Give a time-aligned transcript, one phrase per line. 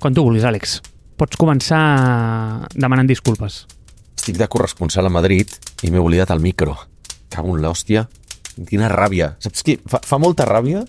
[0.00, 0.80] Quan tu vulguis, Àlex.
[1.16, 1.80] Pots començar
[2.76, 3.64] demanant disculpes.
[4.16, 5.52] Estic de corresponsal a Madrid
[5.86, 6.76] i m'he oblidat el micro.
[7.32, 8.04] Cago en l'hòstia.
[8.68, 9.34] Quina ràbia.
[9.40, 9.78] Saps què?
[9.88, 10.84] Fa, fa molta ràbia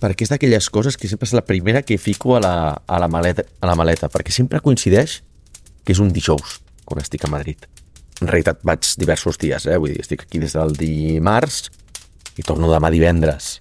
[0.00, 3.08] perquè és d'aquelles coses que sempre és la primera que fico a la, a la,
[3.12, 5.18] maleta, a la maleta, perquè sempre coincideix
[5.84, 6.56] que és un dijous
[6.88, 7.66] quan estic a Madrid.
[8.20, 9.76] En realitat vaig diversos dies, eh?
[9.76, 11.68] vull dir, estic aquí des del dimarts
[12.40, 13.58] i torno demà divendres.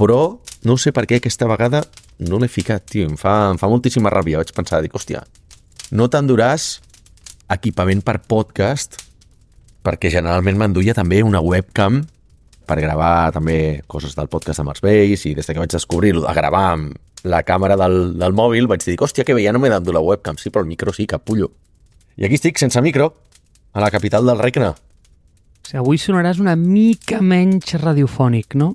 [0.00, 1.84] Però no sé per què aquesta vegada
[2.18, 3.08] no l'he ficat, tio.
[3.10, 4.40] Em fa, em fa moltíssima ràbia.
[4.42, 5.24] Vaig pensar, dic, hòstia,
[5.94, 6.78] no t'enduràs
[7.54, 9.00] equipament per podcast
[9.84, 12.00] perquè generalment m'enduia també una webcam
[12.64, 16.32] per gravar també coses del podcast de Mars Base i des que vaig descobrir-lo de
[16.32, 19.72] gravar amb la càmera del, del mòbil vaig dir, hòstia, que bé, ja no m'he
[19.72, 21.50] d'endur la webcam, sí, però el micro sí, capullo.
[22.16, 23.10] I aquí estic, sense micro,
[23.72, 24.72] a la capital del regne.
[24.72, 28.74] O sigui, avui sonaràs una mica menys radiofònic, no?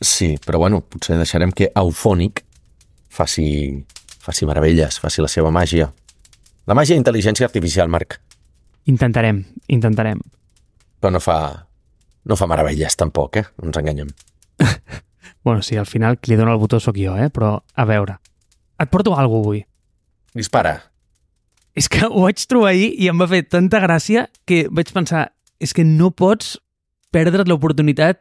[0.00, 2.44] Sí, però bueno, potser deixarem que Eufònic
[3.12, 3.46] faci,
[4.24, 5.90] faci meravelles, faci la seva màgia.
[6.66, 8.20] La màgia d'intel·ligència artificial, Marc.
[8.88, 10.22] Intentarem, intentarem.
[11.00, 11.36] Però no fa,
[12.24, 13.46] no fa meravelles, tampoc, eh?
[13.60, 14.10] No ens enganyem.
[15.42, 17.30] Bueno, sí, al final qui li dona el botó sóc jo, eh?
[17.32, 18.18] Però, a veure,
[18.76, 19.62] et porto alguna cosa avui.
[20.36, 20.74] Dispara.
[21.72, 25.30] És que ho vaig trobar ahir i em va fer tanta gràcia que vaig pensar,
[25.56, 26.58] és que no pots
[27.14, 28.20] perdre't l'oportunitat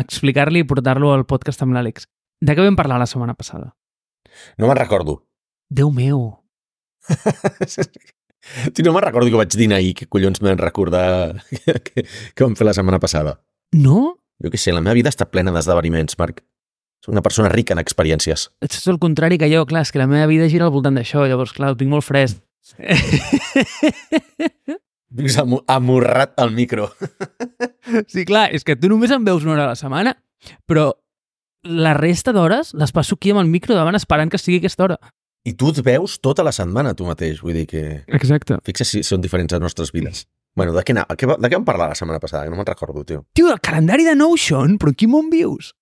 [0.00, 2.08] d'explicar-li i portar-lo al podcast amb l'Àlex.
[2.40, 3.74] De què vam parlar la setmana passada?
[4.58, 5.20] No me'n recordo.
[5.70, 6.22] Déu meu.
[8.72, 12.44] Tio, no me'n recordo que vaig dinar ahir, que collons m'hem recordar que, que, que
[12.44, 13.38] vam fer la setmana passada.
[13.76, 14.16] No?
[14.40, 16.40] Jo què sé, la meva vida està plena d'esdeveniments, Marc.
[17.04, 18.48] Soc una persona rica en experiències.
[18.64, 21.24] És el contrari que jo, clar, és que la meva vida gira al voltant d'això,
[21.28, 22.40] llavors, clar, ho tinc molt fresc.
[25.10, 26.90] Vinc amorrat al micro.
[28.06, 30.12] Sí, clar, és que tu només em veus una hora a la setmana,
[30.68, 30.92] però
[31.66, 34.98] la resta d'hores les passo aquí amb el micro davant esperant que sigui aquesta hora.
[35.48, 37.40] I tu et veus tota la setmana, tu mateix.
[37.42, 37.82] Vull dir que...
[38.06, 38.60] Exacte.
[38.68, 40.26] Fixa si són diferents les nostres vides.
[40.54, 42.44] Bueno, de què, de què vam parlar la setmana passada?
[42.44, 43.24] Que no me'n recordo, tio.
[43.34, 45.72] Tio, el calendari de Notion, però quin món vius?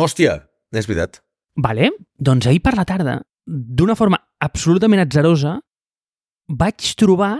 [0.00, 0.40] Hòstia,
[0.74, 1.22] és veritat.
[1.64, 5.58] Vale, doncs ahir per la tarda, d'una forma absolutament atzerosa,
[6.50, 7.36] vaig trobar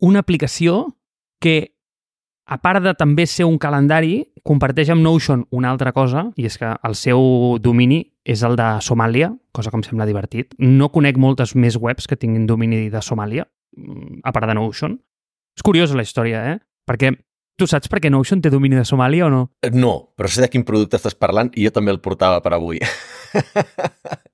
[0.00, 0.96] una aplicació
[1.40, 1.72] que,
[2.46, 6.58] a part de també ser un calendari, comparteix amb Notion una altra cosa, i és
[6.58, 10.54] que el seu domini és el de Somàlia, cosa que em sembla divertit.
[10.58, 13.46] No conec moltes més webs que tinguin domini de Somàlia,
[13.76, 14.98] mm, a part de Notion.
[15.56, 16.58] És curiosa la història, eh?
[16.86, 17.14] Perquè
[17.56, 19.50] tu saps per què Notion té domini de Somàlia o no?
[19.62, 22.54] Eh, No, però sé de quin producte estàs parlant i jo també el portava per
[22.54, 22.80] avui.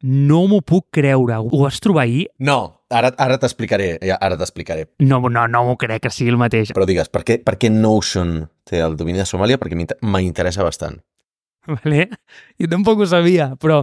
[0.02, 1.36] No m'ho puc creure.
[1.36, 2.28] Ho vas trobar ahir?
[2.38, 3.98] No, ara, ara t'explicaré.
[4.20, 4.86] Ara t'explicaré.
[5.00, 6.72] No, no, no m'ho crec que sigui el mateix.
[6.76, 9.58] Però digues, per què, per què Notion té el domini de Somàlia?
[9.58, 11.00] Perquè m'inter- m'interessa bastant.
[11.66, 12.04] Vale?
[12.62, 13.80] Jo tampoc ho sabia, però...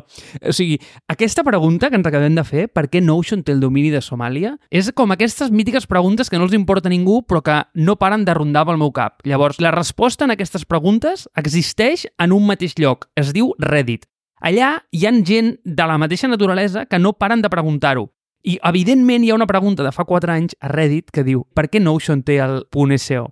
[0.47, 0.77] O sigui,
[1.11, 4.53] aquesta pregunta que ens acabem de fer, per què Notion té el domini de Somàlia,
[4.71, 8.23] és com aquestes mítiques preguntes que no els importa a ningú però que no paren
[8.23, 9.19] de rondar pel meu cap.
[9.27, 13.09] Llavors, la resposta en aquestes preguntes existeix en un mateix lloc.
[13.19, 14.07] Es diu Reddit.
[14.39, 18.09] Allà hi ha gent de la mateixa naturalesa que no paren de preguntar-ho.
[18.43, 21.69] I, evidentment, hi ha una pregunta de fa 4 anys a Reddit que diu per
[21.71, 23.29] què Notion té el punt SEO?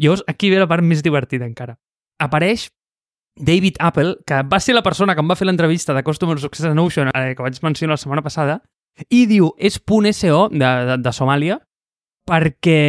[0.00, 1.76] Llavors, aquí ve la part més divertida encara.
[2.20, 2.70] Apareix
[3.36, 6.70] David Apple, que va ser la persona que em va fer l'entrevista de Customer Success
[6.70, 8.62] a Notion, eh, que vaig mencionar la setmana passada,
[9.12, 11.60] i diu, és punt SEO de, de, de Somàlia
[12.26, 12.80] perquè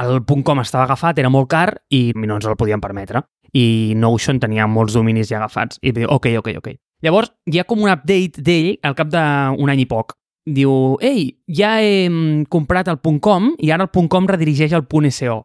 [0.00, 3.22] el .com estava agafat, era molt car i no ens el podíem permetre.
[3.54, 5.78] I Notion tenia molts dominis ja agafats.
[5.84, 6.72] I diu, ok, ok, ok.
[7.04, 10.16] Llavors, hi ha com un update d'ell al cap d'un any i poc.
[10.44, 15.40] Diu, ei, ja he mm, comprat el .com i ara el .com redirigeix al .SEO.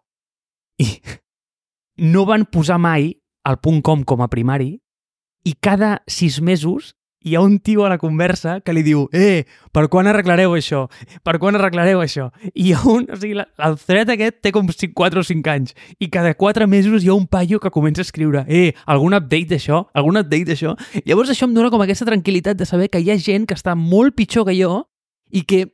[0.80, 0.88] I
[2.14, 3.14] no van posar mai
[3.48, 4.80] el .com com a primari
[5.48, 9.44] i cada sis mesos hi ha un tio a la conversa que li diu eh,
[9.76, 10.86] per quan arreglareu això?
[11.24, 12.30] Per quan arreglareu això?
[12.54, 13.08] I hi ha un...
[13.12, 16.68] O sigui, el thread aquest té com 5, 4 o 5 anys i cada 4
[16.72, 19.84] mesos hi ha un paio que comença a escriure eh, algun update d'això?
[19.94, 20.76] Algun update d'això?
[21.04, 23.76] Llavors això em dona com aquesta tranquil·litat de saber que hi ha gent que està
[23.76, 24.86] molt pitjor que jo
[25.30, 25.68] i que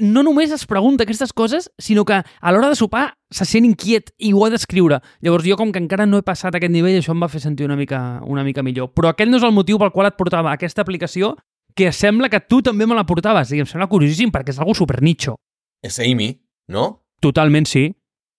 [0.00, 4.12] no només es pregunta aquestes coses, sinó que a l'hora de sopar se sent inquiet
[4.16, 5.00] i ho ha d'escriure.
[5.20, 7.66] Llavors jo com que encara no he passat aquest nivell, això em va fer sentir
[7.68, 8.92] una mica, una mica millor.
[8.96, 11.34] Però aquest no és el motiu pel qual et portava aquesta aplicació
[11.76, 13.52] que sembla que tu també me la portaves.
[13.52, 15.36] I em sembla curiosíssim perquè és algo super nicho.
[15.84, 16.32] És Amy,
[16.72, 17.04] no?
[17.20, 17.90] Totalment sí.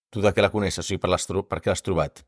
[0.09, 0.81] Tu de què la coneixes?
[0.81, 1.13] O sigui, per,
[1.45, 2.23] per què l'has trobat?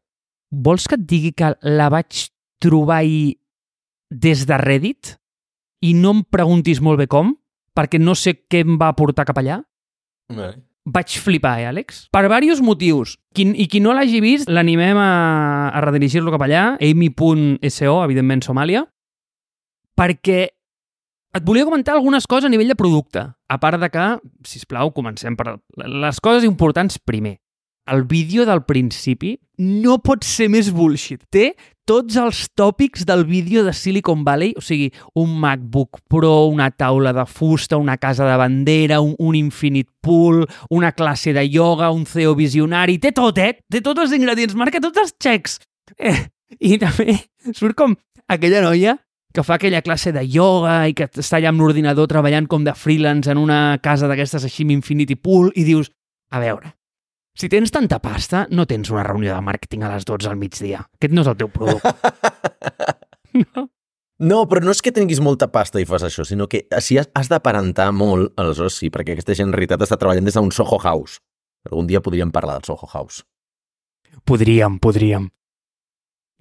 [0.52, 2.28] Vols que et digui que la vaig
[2.62, 3.40] trobar ahir
[4.10, 5.16] des de Reddit
[5.86, 7.34] i no em preguntis molt bé com,
[7.80, 9.62] perquè no sé què em va portar cap allà?
[10.30, 10.52] Bé.
[10.90, 12.08] vaig flipar, eh, Àlex?
[12.12, 13.16] Per diversos motius.
[13.34, 18.88] Qui, I qui no l'hagi vist, l'animem a, a redirigir-lo cap allà, amy.so, evidentment Somàlia,
[19.98, 20.48] perquè
[21.38, 23.22] Et volia comentar algunes coses a nivell de producte.
[23.22, 24.06] A part de que,
[24.50, 27.36] si plau, comencem per les coses importants primer.
[27.90, 31.24] El vídeo del principi no pot ser més bullshit.
[31.34, 31.56] Té
[31.90, 37.14] tots els tòpics del vídeo de Silicon Valley, o sigui, un MacBook Pro, una taula
[37.18, 42.06] de fusta, una casa de bandera, un, un Infinite Pool, una classe de yoga, un
[42.06, 43.56] CEO visionari, té tot, eh?
[43.66, 45.60] Té tots els ingredients, marca tots els xecs.
[45.98, 46.30] Eh,
[46.62, 47.18] I també
[47.58, 47.98] surt com
[48.30, 49.00] aquella noia
[49.34, 52.74] que fa aquella classe de yoga i que està allà amb l'ordinador treballant com de
[52.78, 55.92] freelance en una casa d'aquestes així amb Infinity Pool i dius,
[56.30, 56.74] a veure,
[57.40, 60.84] si tens tanta pasta, no tens una reunió de màrqueting a les 12 al migdia.
[61.00, 61.94] Aquest no és el teu producte.
[63.56, 63.70] no?
[64.20, 67.08] No, però no és que tinguis molta pasta i fas això, sinó que si has,
[67.16, 70.82] has d'aparentar molt, aleshores sí, perquè aquesta gent en realitat està treballant des d'un Soho
[70.84, 71.22] House.
[71.70, 73.24] Algun dia podríem parlar del Soho House.
[74.28, 75.30] Podríem, podríem.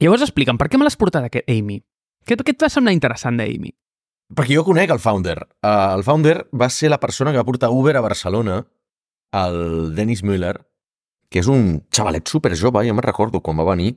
[0.02, 1.78] Llavors explica'm, per què me l'has portat aquest Amy?
[2.26, 3.70] Què, què et va semblar interessant d'Amy?
[4.34, 5.38] Perquè jo conec el founder.
[5.62, 8.58] Uh, el founder va ser la persona que va portar Uber a Barcelona,
[9.38, 10.56] el Dennis Müller,
[11.28, 13.96] que és un xavalet super jove, ja me'n recordo quan va venir.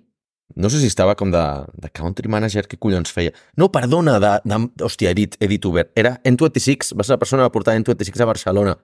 [0.56, 1.44] No sé si estava com de,
[1.80, 3.32] de country manager, què collons feia.
[3.56, 5.86] No, perdona, de, de, hòstia, he dit, he dit Uber.
[5.96, 8.76] Era N26, va ser la persona que va portar N26 a Barcelona.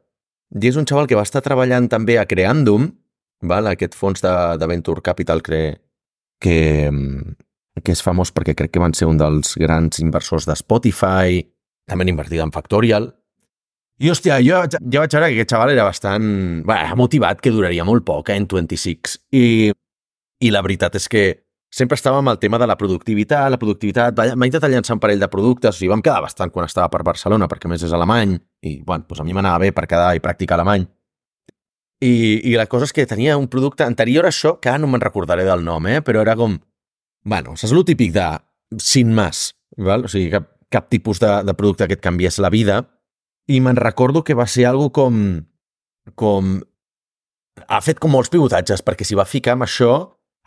[0.56, 2.88] I és un xaval que va estar treballant també a Creandum,
[3.44, 3.68] val?
[3.68, 5.60] aquest fons de, de Venture Capital que,
[6.40, 6.58] que,
[7.84, 11.44] que és famós perquè crec que van ser un dels grans inversors de Spotify,
[11.88, 13.12] també han invertit en Factorial.
[13.98, 16.28] I, hòstia, jo ja vaig veure que aquest xaval era bastant...
[16.68, 19.18] Bé, motivat, que duraria molt poc, eh, en 26.
[19.34, 19.44] I,
[20.46, 21.24] I la veritat és que
[21.74, 25.20] sempre estava amb el tema de la productivitat, la productivitat, va intentar llançar un parell
[25.20, 28.38] de productes, o sigui, vam quedar bastant quan estava per Barcelona, perquè més és alemany,
[28.64, 30.86] i, bueno, doncs a mi m'anava bé per quedar i practicar alemany.
[32.06, 32.14] I,
[32.52, 35.02] I la cosa és que tenia un producte anterior a això, que ara no me'n
[35.02, 36.60] recordaré del nom, eh, però era com
[37.28, 38.28] bueno, saps el típic de
[38.80, 40.06] sin más, val?
[40.06, 42.86] o sigui, cap, cap tipus de, de producte que et canviés la vida,
[43.48, 45.22] i me'n recordo que va ser algo com,
[46.16, 46.58] com...
[47.68, 49.94] Ha fet com molts pivotatges, perquè s'hi va ficar amb això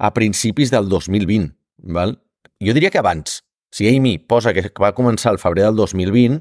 [0.00, 1.50] a principis del 2020,
[1.96, 2.14] val?
[2.62, 3.40] Jo diria que abans.
[3.74, 6.40] Si Amy posa que va començar el febrer del 2020,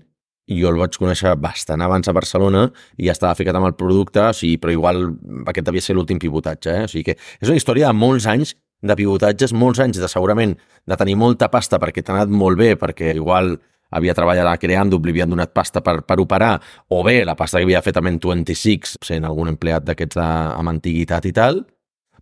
[0.50, 2.66] i jo el vaig conèixer bastant abans a Barcelona
[2.98, 5.04] i ja estava ficat amb el producte, o sigui, però igual
[5.50, 6.74] aquest devia ser l'últim pivotatge.
[6.74, 6.88] Eh?
[6.88, 10.56] O sigui que és una història de molts anys de pivotatges, molts anys de segurament
[10.88, 13.58] de tenir molta pasta perquè t'ha anat molt bé, perquè igual
[13.96, 16.58] havia treballat a creant, li havien donat pasta per, per operar,
[16.90, 20.70] o bé la pasta que havia fet amb en 26, sent algun empleat d'aquests amb
[20.70, 21.64] antiguitat i tal,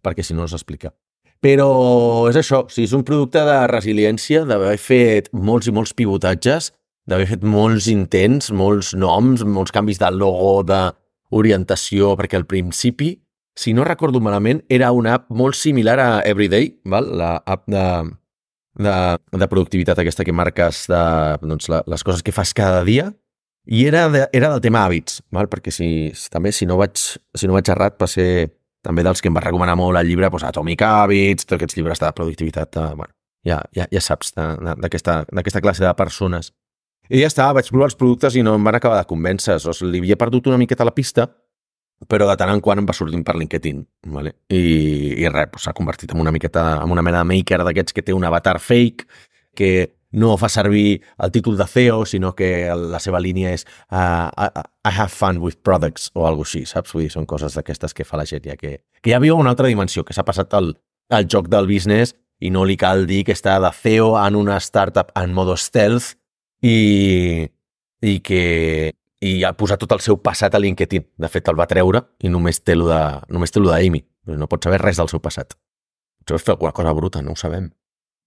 [0.01, 0.93] perquè si no no s'explica.
[1.43, 1.69] Però
[2.31, 6.71] és això, o sigui, és un producte de resiliència, d'haver fet molts i molts pivotatges,
[7.07, 13.13] d'haver fet molts intents, molts noms, molts canvis de logo, d'orientació, perquè al principi
[13.57, 17.09] si no recordo malament, era una app molt similar a Everyday, val?
[17.17, 17.83] la app de,
[18.77, 18.95] de,
[19.38, 21.01] de productivitat aquesta que marques de,
[21.44, 23.09] doncs, la, les coses que fas cada dia,
[23.68, 25.50] i era, de, era del tema hàbits, val?
[25.51, 25.89] perquè si,
[26.31, 28.29] també si no, vaig, si no vaig errat va ser
[28.85, 32.00] també dels que em va recomanar molt el llibre doncs, Atomic Habits, tots aquests llibres
[32.00, 33.12] de productivitat, de, bueno,
[33.47, 36.53] ja, ja, ja saps, d'aquesta classe de persones.
[37.07, 39.57] I ja està, vaig provar els productes i no em van acabar de convèncer.
[39.63, 41.27] O sigui, li havia perdut una miqueta la pista,
[42.05, 43.81] però de tant en quant em va sortint per LinkedIn,
[44.13, 44.35] vale?
[44.53, 44.61] I,
[45.23, 48.03] i res, s'ha doncs convertit en una miqueta, en una mena de maker d'aquests que
[48.05, 49.07] té un avatar fake,
[49.57, 49.71] que
[50.11, 54.91] no fa servir el títol de CEO, sinó que la seva línia és uh, I,
[54.93, 56.93] have fun with products o alguna així, saps?
[56.93, 59.51] Vull dir, són coses d'aquestes que fa la gent ja que, que ja viu una
[59.55, 60.75] altra dimensió, que s'ha passat al,
[61.10, 64.62] al joc del business i no li cal dir que està de CEO en una
[64.62, 66.13] startup en modo stealth
[66.62, 67.50] i,
[68.01, 68.93] i que
[69.24, 71.05] i ha posat tot el seu passat a LinkedIn.
[71.17, 73.01] De fet, el va treure i només té lo de,
[73.33, 74.03] només té lo d'Amy.
[74.38, 75.55] No pot saber res del seu passat.
[76.21, 77.69] Potser fer alguna cosa bruta, no ho sabem.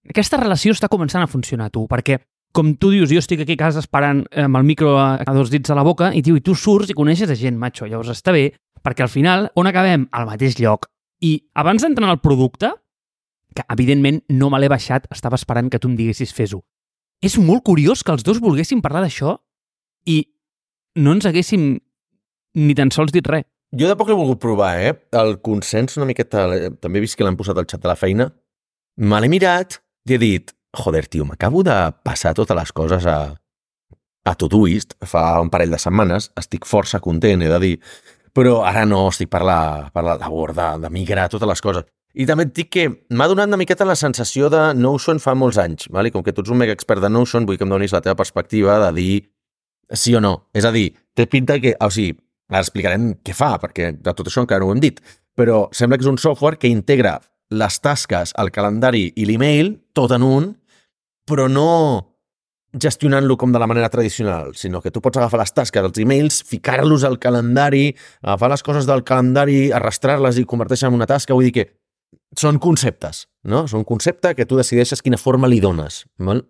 [0.09, 2.17] Aquesta relació està començant a funcionar, tu, perquè
[2.51, 5.33] com tu dius, jo estic aquí a casa esperant eh, amb el micro a, a
[5.35, 7.87] dos dits a la boca i, tio, i tu surts i coneixes a gent, macho.
[7.87, 8.49] Llavors està bé,
[8.83, 10.07] perquè al final, on acabem?
[10.11, 10.89] Al mateix lloc.
[11.21, 12.73] I abans d'entrar en el producte,
[13.55, 16.61] que evidentment no me l'he baixat, estava esperant que tu em diguessis fes-ho.
[17.21, 19.37] És molt curiós que els dos volguessin parlar d'això
[20.09, 20.23] i
[20.95, 21.73] no ens haguéssim
[22.55, 23.45] ni tan sols dit res.
[23.71, 24.95] Jo de poc he volgut provar, eh?
[25.15, 26.43] El consens una miqueta...
[26.83, 28.27] També he vist que l'han posat al xat de la feina.
[28.99, 29.79] Me l'he mirat
[30.09, 33.19] i he dit, joder, tio, m'acabo de passar totes les coses a,
[34.27, 36.33] a Todoist fa un parell de setmanes.
[36.39, 37.73] Estic força content, he de dir.
[38.35, 41.87] Però ara no estic per la, per la labor de, de migrar totes les coses.
[42.11, 45.59] I també et dic que m'ha donat una miqueta la sensació de Notion fa molts
[45.63, 46.11] anys, vale?
[46.11, 48.19] com que tu ets un mega expert de Notion, vull que em donis la teva
[48.19, 49.13] perspectiva de dir
[49.93, 50.35] sí o no.
[50.53, 51.75] És a dir, té pinta que...
[51.79, 52.15] O sigui,
[52.51, 54.99] ara explicarem què fa, perquè de tot això encara no ho hem dit,
[55.37, 57.19] però sembla que és un software que integra
[57.51, 60.49] les tasques, el calendari i l'email tot en un,
[61.27, 61.67] però no,
[62.71, 66.41] gestionant-lo com de la manera tradicional, sinó que tu pots agafar les tasques, els emails,
[66.47, 71.35] ficar-los al calendari, agafar les coses del calendari, arrastrar-les i convertir-se en una tasca.
[71.35, 71.67] Vull dir que
[72.39, 73.65] són conceptes, no?
[73.67, 76.05] Són un concepte que tu decideixes quina forma li dones.
[76.19, 76.45] Val?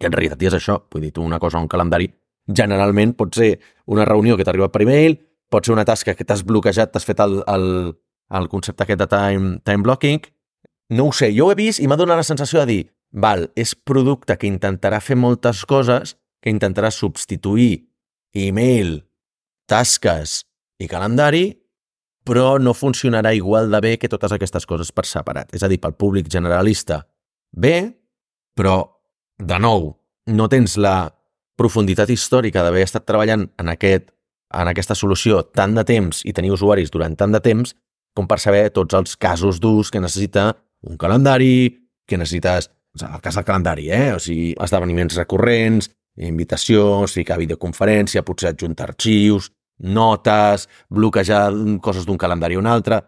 [0.00, 0.78] I en realitat és això.
[0.92, 2.08] Vull dir, tu una cosa un calendari
[2.46, 5.18] generalment pot ser una reunió que t'arriba per email,
[5.50, 7.66] pot ser una tasca que t'has bloquejat, t'has fet el, el,
[8.38, 10.22] el concepte aquest de time, time blocking.
[10.90, 13.48] No ho sé, jo ho he vist i m'ha donat la sensació de dir val,
[13.58, 17.90] és producte que intentarà fer moltes coses, que intentarà substituir
[18.34, 19.00] email,
[19.68, 20.44] tasques
[20.80, 21.50] i calendari,
[22.24, 25.54] però no funcionarà igual de bé que totes aquestes coses per separat.
[25.56, 27.02] És a dir, pel públic generalista,
[27.50, 27.90] bé,
[28.54, 28.76] però,
[29.40, 29.90] de nou,
[30.30, 31.10] no tens la
[31.60, 34.08] profunditat històrica d'haver estat treballant en, aquest,
[34.56, 37.76] en aquesta solució tant de temps i tenir usuaris durant tant de temps
[38.16, 40.50] com per saber tots els casos d'ús que necessita
[40.88, 41.76] un calendari,
[42.08, 44.16] que necessites el cas del calendari, eh?
[44.16, 49.50] o sigui, esdeveniments recurrents, invitacions, ficar videoconferència, potser adjuntar arxius,
[49.80, 51.46] notes, bloquejar
[51.84, 53.02] coses d'un calendari a un altre...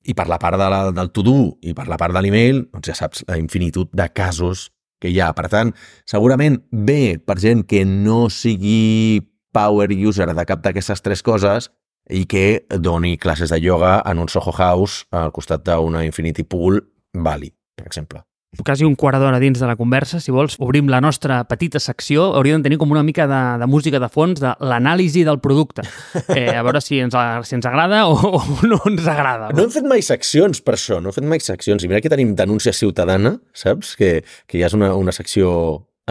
[0.00, 2.88] I per la part de la, del to-do i per la part de l'email, doncs
[2.88, 5.32] ja saps la infinitud de casos que hi ha.
[5.36, 5.74] Per tant,
[6.08, 11.70] segurament bé per gent que no sigui power user de cap d'aquestes tres coses
[12.10, 16.82] i que doni classes de yoga en un Soho House al costat d'una Infinity Pool
[17.14, 18.29] vàlid, per exemple
[18.64, 22.32] quasi un quart d'hora dins de la conversa, si vols, obrim la nostra petita secció,
[22.34, 25.86] hauríem de tenir com una mica de, de música de fons de l'anàlisi del producte.
[26.30, 27.14] Eh, a veure si ens,
[27.46, 29.48] si ens agrada o, o no ens agrada.
[29.56, 31.82] No hem fet mai seccions per això, no hem fet mai seccions.
[31.82, 33.96] I mira que tenim denúncia ciutadana, saps?
[33.98, 34.10] Que,
[34.46, 35.50] que ja és una, una secció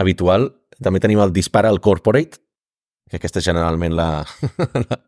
[0.00, 0.50] habitual.
[0.82, 2.40] També tenim el Dispara al Corporate,
[3.08, 4.10] que aquesta generalment la,
[4.84, 5.00] la,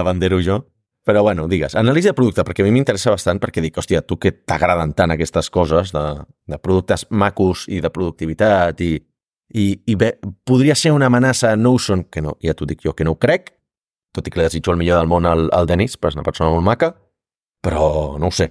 [0.00, 0.62] la bandero jo.
[1.06, 4.18] Però bueno, digues, anàlisi de producte, perquè a mi m'interessa bastant perquè dic, hòstia, tu
[4.20, 6.02] que t'agraden tant aquestes coses de,
[6.50, 8.92] de productes macos i de productivitat i,
[9.56, 10.12] i, i bé,
[10.44, 13.20] podria ser una amenaça a Notion, que no, ja t'ho dic jo, que no ho
[13.22, 13.54] crec,
[14.12, 16.26] tot i que li desitjo el millor del món al, al Denis, però és una
[16.26, 16.92] persona molt maca,
[17.64, 18.50] però no ho sé,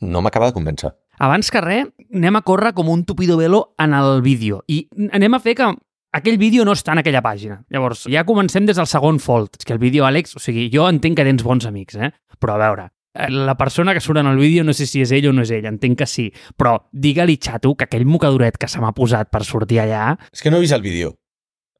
[0.00, 0.94] no m'acaba de convèncer.
[1.22, 5.36] Abans que res, anem a córrer com un tupido velo en el vídeo i anem
[5.36, 5.68] a fer que
[6.14, 7.60] aquell vídeo no està en aquella pàgina.
[7.74, 9.58] Llavors, ja comencem des del segon fold.
[9.58, 12.12] És que el vídeo, Àlex, o sigui, jo entenc que tens bons amics, eh?
[12.40, 12.86] Però a veure,
[13.18, 15.42] eh, la persona que surt en el vídeo no sé si és ell o no
[15.42, 19.32] és ell, entenc que sí, però digue-li, xato, que aquell mocadoret que se m'ha posat
[19.34, 20.14] per sortir allà...
[20.32, 21.16] És que no he vist el vídeo.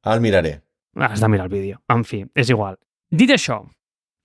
[0.03, 0.59] Ara el miraré.
[0.95, 1.81] Has de mirar el vídeo.
[1.91, 2.77] En fi, és igual.
[3.11, 3.63] Dit això,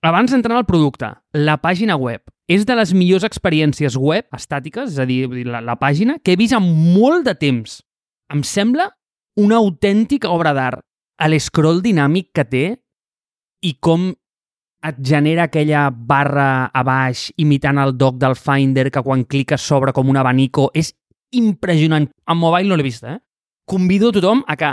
[0.03, 4.99] abans d'entrar al producte, la pàgina web és de les millors experiències web estàtiques, és
[4.99, 7.79] a dir, la, la pàgina, que he vist en molt de temps.
[8.31, 8.89] Em sembla
[9.39, 10.81] una autèntica obra d'art
[11.21, 12.65] a l'escroll dinàmic que té
[13.61, 14.09] i com
[14.81, 19.93] et genera aquella barra a baix imitant el doc del Finder que quan cliques sobre
[19.93, 20.95] com un abanico és
[21.31, 22.09] impressionant.
[22.27, 23.19] En mobile no l'he vist, eh?
[23.69, 24.71] Convido a tothom a que,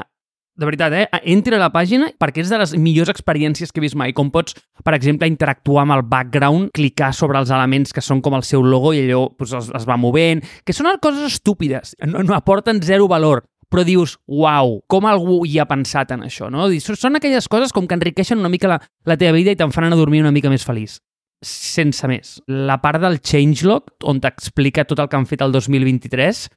[0.58, 3.84] de veritat, eh, entri a la pàgina perquè és de les millors experiències que he
[3.84, 4.14] vist mai.
[4.16, 8.34] Com pots, per exemple, interactuar amb el background, clicar sobre els elements que són com
[8.34, 12.24] el seu logo i allò pues, es, es va movent, que són coses estúpides, no,
[12.24, 16.70] no aporten zero valor, però dius, uau, com algú hi ha pensat en això, no?
[16.80, 19.88] Són aquelles coses com que enriqueixen una mica la, la teva vida i te'n fan
[19.88, 20.98] anar a dormir una mica més feliç.
[21.44, 22.38] Sense més.
[22.48, 26.48] La part del changelog, on t'explica tot el que han fet el 2023,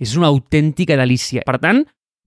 [0.00, 1.44] és una autèntica delícia.
[1.46, 1.84] Per tant,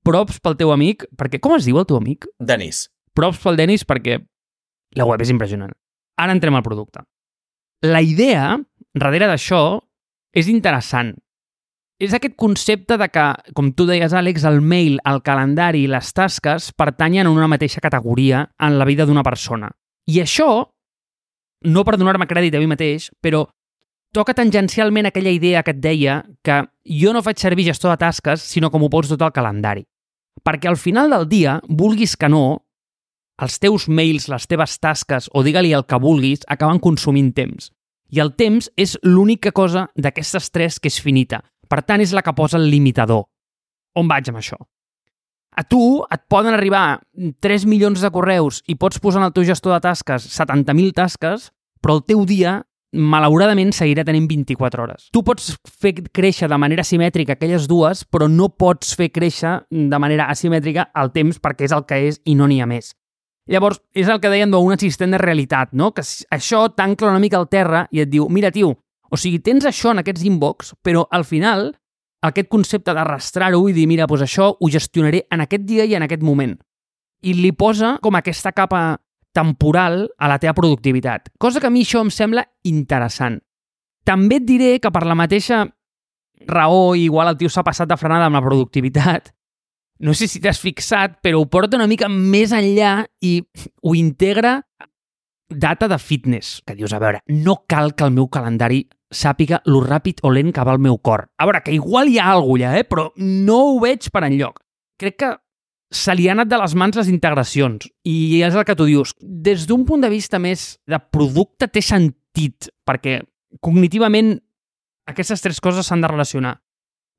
[0.08, 2.30] props pel teu amic, perquè com es diu el teu amic?
[2.40, 2.88] Denis.
[3.14, 4.22] Props pel Denis perquè
[4.98, 5.74] la web és impressionant.
[6.22, 7.04] Ara entrem al producte.
[7.84, 8.56] La idea,
[8.96, 9.82] darrere d'això,
[10.34, 11.12] és interessant
[12.04, 13.24] és aquest concepte de que,
[13.56, 17.84] com tu deies, Àlex, el mail, el calendari i les tasques pertanyen a una mateixa
[17.84, 19.70] categoria en la vida d'una persona.
[20.10, 20.48] I això,
[21.64, 23.46] no per donar-me crèdit a mi mateix, però
[24.14, 26.60] toca tangencialment aquella idea que et deia que
[27.00, 29.86] jo no faig servir gestor de tasques, sinó com ho pots tot el calendari.
[30.44, 32.66] Perquè al final del dia, vulguis que no,
[33.42, 37.72] els teus mails, les teves tasques, o digue-li el que vulguis, acaben consumint temps.
[38.14, 41.42] I el temps és l'única cosa d'aquestes tres que és finita.
[41.70, 43.26] Per tant, és la que posa el limitador.
[44.00, 44.58] On vaig amb això?
[45.54, 49.46] A tu et poden arribar 3 milions de correus i pots posar en el teu
[49.46, 51.52] gestor de tasques 70.000 tasques,
[51.82, 55.08] però el teu dia malauradament seguirà tenint 24 hores.
[55.14, 60.00] Tu pots fer créixer de manera simètrica aquelles dues, però no pots fer créixer de
[60.02, 62.94] manera asimètrica el temps perquè és el que és i no n'hi ha més.
[63.50, 65.92] Llavors, és el que deien d'un assistent de realitat, no?
[65.92, 66.02] que
[66.32, 68.78] això t'ancla una mica al terra i et diu, mira, tio,
[69.14, 71.70] o sigui, tens això en aquests inbox, però al final
[72.26, 76.06] aquest concepte d'arrastrar-ho i dir, mira, doncs això ho gestionaré en aquest dia i en
[76.08, 76.56] aquest moment.
[77.24, 78.98] I li posa com aquesta capa
[79.34, 83.40] temporal a la teva productivitat, cosa que a mi això em sembla interessant.
[84.06, 85.64] També et diré que per la mateixa
[86.48, 89.32] raó, igual el tio s'ha passat de frenada amb la productivitat,
[90.04, 93.38] no sé si t'has fixat, però ho porta una mica més enllà i
[93.82, 94.62] ho integra
[95.54, 98.84] data de fitness, que dius, a veure, no cal que el meu calendari
[99.14, 101.28] sàpiga lo ràpid o lent que va el meu cor.
[101.38, 102.88] A veure, que igual hi ha alguna allà, eh?
[102.90, 104.60] però no ho veig per enlloc.
[105.00, 105.32] Crec que
[105.94, 107.86] se li ha anat de les mans les integracions.
[108.10, 109.14] I és el que tu dius.
[109.22, 113.22] Des d'un punt de vista més de producte té sentit, perquè
[113.62, 114.36] cognitivament
[115.10, 116.58] aquestes tres coses s'han de relacionar.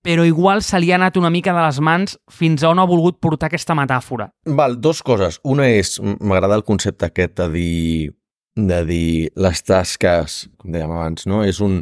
[0.04, 2.84] Però igual se li ha anat una mica de les mans fins a on ha
[2.84, 4.28] volgut portar aquesta metàfora.
[4.44, 5.38] Val, dos coses.
[5.48, 8.10] Una és, m'agrada el concepte aquest de dir,
[8.56, 11.42] de dir les tasques, com dèiem abans, no?
[11.46, 11.80] És un,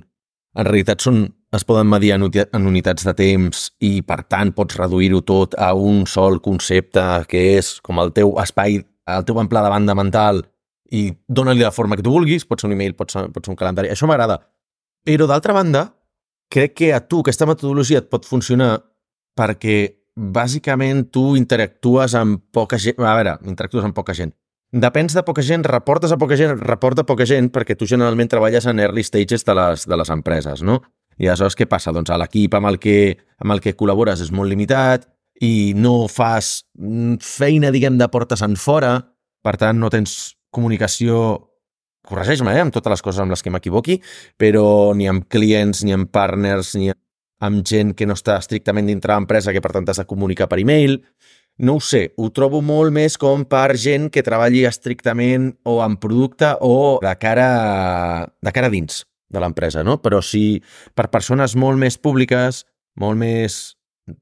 [0.56, 5.20] en realitat són es poden medir en unitats de temps i, per tant, pots reduir-ho
[5.28, 9.72] tot a un sol concepte que és com el teu espai, el teu ample de
[9.74, 10.40] banda mental
[10.92, 13.52] i dona-li la forma que tu vulguis, pot ser un email, pot ser, pot ser
[13.52, 14.38] un calendari, això m'agrada.
[15.04, 15.86] Però, d'altra banda,
[16.52, 18.74] crec que a tu aquesta metodologia et pot funcionar
[19.36, 19.76] perquè,
[20.12, 23.00] bàsicament, tu interactues amb poca gent...
[23.00, 24.32] A veure, interactues amb poca gent.
[24.72, 28.64] Depens de poca gent, reportes a poca gent, reporta poca gent perquè tu generalment treballes
[28.70, 30.80] en early stages de les, de les empreses, no?
[31.20, 31.92] I aleshores què passa?
[31.92, 35.04] Doncs l'equip amb, el que, amb el que col·labores és molt limitat
[35.44, 38.94] i no fas mm, feina, diguem, de portes en fora,
[39.44, 41.18] per tant no tens comunicació
[42.08, 44.00] corregeix-me, eh, amb totes les coses amb les que m'equivoqui,
[44.40, 46.90] però ni amb clients, ni amb partners, ni
[47.42, 50.60] amb gent que no està estrictament dintre l'empresa, que per tant has de comunicar per
[50.62, 51.00] e-mail.
[51.62, 55.94] No ho sé, ho trobo molt més com per gent que treballi estrictament o en
[56.02, 57.50] producte o de cara,
[58.42, 60.00] de cara dins de l'empresa, no?
[60.02, 60.58] Però si
[60.98, 62.64] per persones molt més públiques,
[62.98, 63.62] molt més...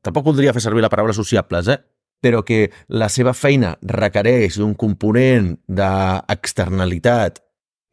[0.04, 1.80] Tampoc voldria fer servir la paraula sociables, eh?
[2.20, 7.40] però que la seva feina requereix un component d'externalitat,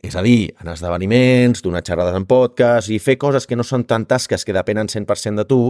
[0.03, 3.87] és a dir, en esdeveniments, donar xerrades en podcast i fer coses que no són
[3.87, 5.61] tan tasques que depenen 100% de tu,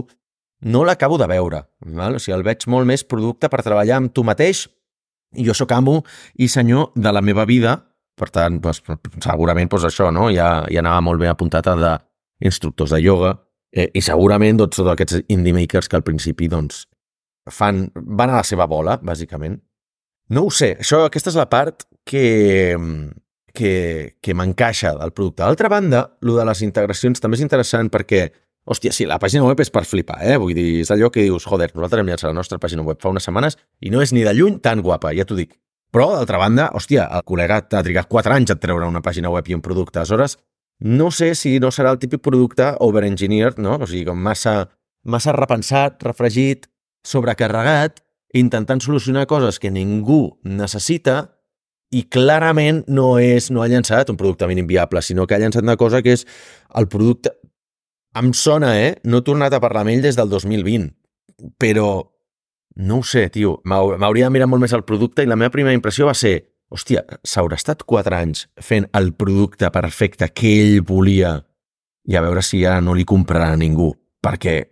[0.60, 1.62] no l'acabo de veure.
[1.86, 2.18] Val?
[2.18, 4.66] O sigui, el veig molt més producte per treballar amb tu mateix
[5.36, 6.00] jo sóc amo
[6.40, 7.76] i senyor de la meva vida
[8.18, 8.82] per tant, doncs,
[9.22, 10.28] segurament doncs això, no?
[10.34, 13.36] ja, ja anava molt ben apuntat a d'instructors de ioga
[13.70, 16.86] eh, i segurament doncs, aquests indie makers que al principi doncs,
[17.52, 19.56] fan, van a la seva bola, bàsicament.
[20.34, 22.74] No ho sé, això, aquesta és la part que,
[23.54, 23.72] que,
[24.20, 25.44] que m'encaixa del producte.
[25.44, 28.26] D'altra banda, lo de les integracions també és interessant perquè,
[28.68, 30.36] hòstia, sí, la pàgina web és per flipar, eh?
[30.40, 33.12] Vull dir, és allò que dius, joder, nosaltres hem llançat la nostra pàgina web fa
[33.12, 35.56] unes setmanes i no és ni de lluny tan guapa, ja t'ho dic.
[35.94, 39.48] Però, d'altra banda, hòstia, el col·lega t'ha trigat 4 anys a treure una pàgina web
[39.48, 40.02] i un producte.
[40.02, 40.36] Aleshores,
[40.84, 43.78] no sé si no serà el típic producte over-engineered, no?
[43.80, 44.68] O sigui, com massa,
[45.08, 46.68] massa repensat, refregit,
[47.08, 48.02] sobrecarregat,
[48.36, 51.22] intentant solucionar coses que ningú necessita
[51.88, 55.64] i clarament no és no ha llançat un producte mínim viable, sinó que ha llançat
[55.64, 56.26] una cosa que és
[56.76, 57.32] el producte...
[58.16, 58.94] Em sona, eh?
[59.04, 60.88] No he tornat a parlar amb ell des del 2020,
[61.60, 61.88] però
[62.78, 63.58] no ho sé, tio.
[63.68, 66.38] M'hauria de mirar molt més el producte i la meva primera impressió va ser
[66.72, 71.38] hòstia, s'haurà estat 4 anys fent el producte perfecte que ell volia
[72.08, 73.90] i a veure si ara no li comprarà ningú,
[74.24, 74.70] perquè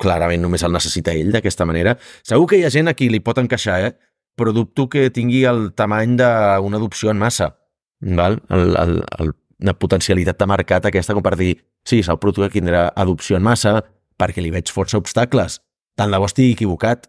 [0.00, 1.94] clarament només el necessita ell d'aquesta manera.
[2.26, 3.92] Segur que hi ha gent a qui li pot encaixar, eh?
[4.34, 7.52] però dubto que tingui el tamany d'una adopció en massa.
[8.00, 8.40] Val?
[8.50, 9.30] El, el, el,
[9.64, 11.54] una potencialitat de mercat aquesta com per dir
[11.86, 13.80] sí, és el producte que tindrà adopció en massa
[14.20, 15.58] perquè li veig força obstacles.
[15.98, 17.08] Tant de bo estigui equivocat,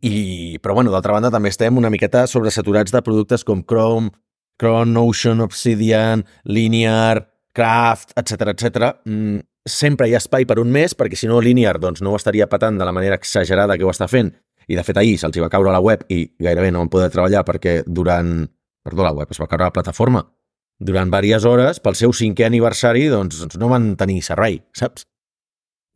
[0.00, 4.10] i, però bueno, d'altra banda també estem una miqueta sobresaturats de productes com Chrome,
[4.60, 8.90] Chrome, Notion, Obsidian, Linear, Craft, etc etc.
[9.04, 12.20] Mm, sempre hi ha espai per un mes, perquè si no Linear doncs, no ho
[12.20, 14.32] estaria patant de la manera exagerada que ho està fent.
[14.70, 17.44] I de fet ahir se'ls va caure la web i gairebé no van poder treballar
[17.44, 18.46] perquè durant...
[18.80, 20.22] Perdó, la web, es va caure la plataforma.
[20.80, 25.04] Durant diverses hores, pel seu cinquè aniversari, doncs, doncs no van tenir servei, saps?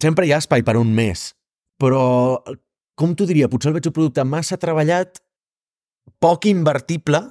[0.03, 1.31] Sempre hi ha espai per un mes,
[1.81, 2.05] però
[2.95, 5.23] com t'ho diria, potser el veig un producte massa treballat,
[6.21, 7.23] poc invertible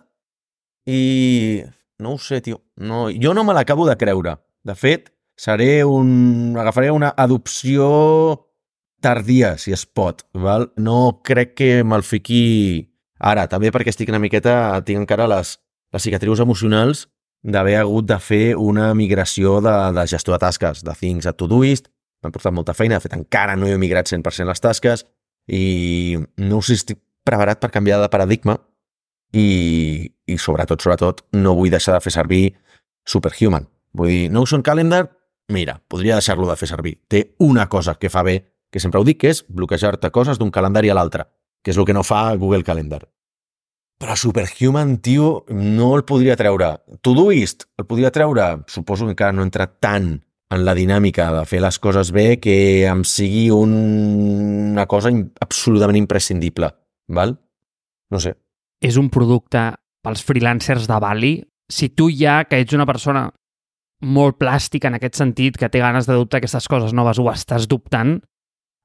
[0.90, 1.62] i
[2.02, 2.64] no ho sé, tio.
[2.76, 4.36] No, jo no me l'acabo de creure.
[4.66, 6.58] De fet, seré un...
[6.60, 8.50] agafaré una adopció
[9.04, 10.26] tardia, si es pot.
[10.34, 10.72] Val?
[10.78, 12.90] No crec que me'l fiqui
[13.20, 14.82] ara, també perquè estic una miqueta...
[14.88, 15.58] tinc encara les,
[15.94, 17.08] les cicatrius emocionals
[17.44, 21.90] d'haver hagut de fer una migració de, de gestor de tasques, de Things a Todoist.
[22.24, 25.04] M'ha portat molta feina, de fet encara no he migrat 100% les tasques
[25.52, 28.56] i no si estic preparat per canviar de paradigma
[29.36, 32.44] i, i sobretot, sobretot, no vull deixar de fer servir
[33.08, 33.68] Superhuman.
[33.94, 35.08] Vull dir, Notion Calendar,
[35.52, 36.96] mira, podria deixar-lo de fer servir.
[37.12, 38.40] Té una cosa que fa bé,
[38.72, 41.28] que sempre ho dic, que és bloquejar-te coses d'un calendari a l'altre,
[41.64, 43.04] que és el que no fa Google Calendar.
[44.04, 46.74] Però Superhuman, tio, no el podria treure.
[47.00, 48.66] Todoist el podria treure?
[48.68, 50.18] Suposo que encara no entra tant
[50.52, 53.72] en la dinàmica de fer les coses bé que em sigui un,
[54.74, 56.68] una cosa absolutament imprescindible,
[57.08, 57.38] val?
[58.12, 58.36] No sé.
[58.84, 59.70] És un producte
[60.04, 61.34] pels freelancers de Bali.
[61.72, 63.30] Si tu ja, que ets una persona
[64.04, 67.72] molt plàstica en aquest sentit, que té ganes de dubtar aquestes coses noves, ho estàs
[67.72, 68.18] dubtant,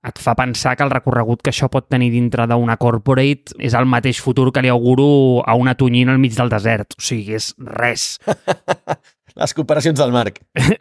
[0.07, 3.89] et fa pensar que el recorregut que això pot tenir dintre d'una corporate és el
[3.91, 5.09] mateix futur que li auguro
[5.43, 6.95] a una tonyina al mig del desert.
[6.99, 8.17] O sigui, és res.
[9.39, 10.43] Les comparacions del Marc.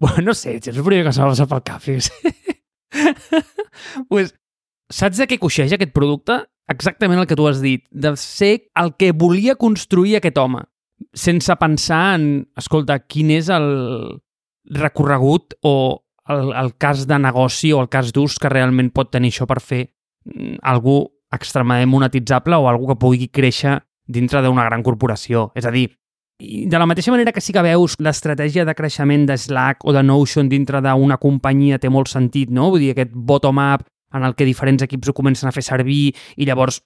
[0.00, 1.84] Bueno, no sé, és el primer que se m'ha passat pel cap.
[4.10, 4.32] pues,
[4.90, 6.38] saps de què coixeja aquest producte?
[6.72, 10.64] Exactament el que tu has dit, de ser el que volia construir aquest home,
[11.14, 12.26] sense pensar en,
[12.58, 13.68] escolta, quin és el
[14.72, 15.74] recorregut o
[16.28, 19.60] el, el cas de negoci o el cas d'ús que realment pot tenir això per
[19.60, 19.82] fer
[20.26, 25.50] mm, algú extremadament monetitzable o algú que pugui créixer dintre d'una gran corporació.
[25.56, 25.88] És a dir,
[26.38, 30.02] de la mateixa manera que sí que veus l'estratègia de creixement de Slack o de
[30.02, 32.70] Notion dintre d'una companyia té molt sentit, no?
[32.70, 36.46] Vull dir, aquest bottom-up en el que diferents equips ho comencen a fer servir i
[36.48, 36.82] llavors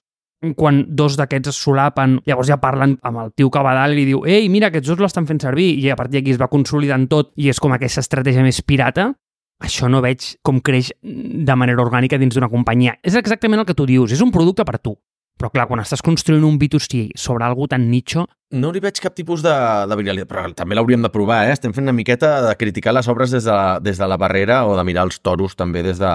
[0.55, 3.97] quan dos d'aquests es solapen, llavors ja parlen amb el tio que va dalt i
[3.97, 6.51] li diu ei, mira, aquests dos l'estan fent servir i a partir d'aquí es va
[6.51, 9.15] consolidant tot i és com aquesta estratègia més pirata
[9.63, 12.97] això no veig com creix de manera orgànica dins d'una companyia.
[13.03, 14.95] És exactament el que tu dius, és un producte per tu.
[15.37, 19.11] Però clar, quan estàs construint un B2C sobre algú tan nicho, No li veig cap
[19.11, 19.51] tipus de,
[19.91, 21.55] de viralitat, però també l'hauríem de provar, eh?
[21.57, 24.61] Estem fent una miqueta de criticar les obres des de, la, des de la barrera
[24.63, 26.11] o de mirar els toros també des de,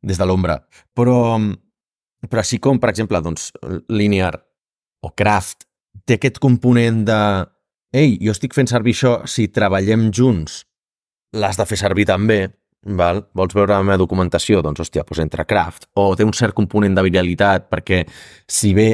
[0.00, 0.62] des de l'ombra.
[0.96, 1.36] Però,
[2.24, 3.50] però així com, per exemple, doncs,
[3.92, 4.32] Linear
[5.04, 5.68] o Craft
[6.08, 7.20] té aquest component de
[7.92, 10.62] ei, jo estic fent servir això, si treballem junts
[11.36, 12.46] l'has de fer servir també,
[12.82, 13.22] val?
[13.34, 14.62] vols veure la meva documentació?
[14.62, 15.88] Doncs, hòstia, doncs entra Craft.
[15.98, 18.04] O té un cert component de viralitat, perquè
[18.46, 18.90] si bé,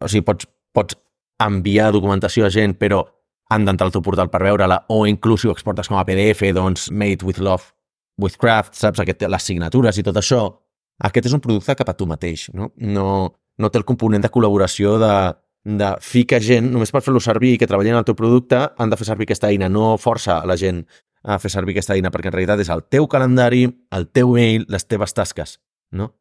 [0.00, 0.98] o sigui, pots, pots
[1.40, 3.04] enviar documentació a gent, però
[3.50, 6.52] han d'entrar al teu portal per veure-la, o inclús si ho exportes com a PDF,
[6.54, 7.72] doncs Made with Love,
[8.20, 9.00] with Craft, saps?
[9.02, 10.44] Aquest, les signatures i tot això.
[11.08, 12.70] Aquest és un producte cap a tu mateix, no?
[12.76, 13.06] No,
[13.58, 15.14] no té el component de col·laboració de,
[15.80, 18.98] de fica gent, només per fer-lo servir i que treballin el teu producte, han de
[19.00, 20.84] fer servir aquesta eina, no força la gent
[21.22, 24.64] a fer servir aquesta eina, perquè en realitat és el teu calendari, el teu mail,
[24.72, 25.58] les teves tasques,
[25.92, 26.14] no?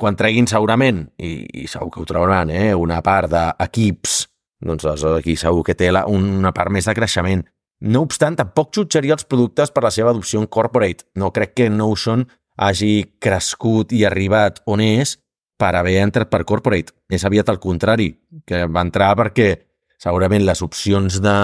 [0.00, 4.22] Quan treguin segurament, i, i segur que ho trobaran, eh, una part d'equips,
[4.64, 7.44] doncs aquí segur que té la, una part més de creixement.
[7.80, 11.06] No obstant, tampoc jutjaria els productes per la seva adopció en corporate.
[11.16, 12.26] No crec que Notion
[12.60, 15.16] hagi crescut i arribat on és
[15.60, 16.92] per haver entrat per corporate.
[17.08, 18.12] És aviat al contrari,
[18.44, 19.54] que va entrar perquè
[20.00, 21.36] segurament les opcions de,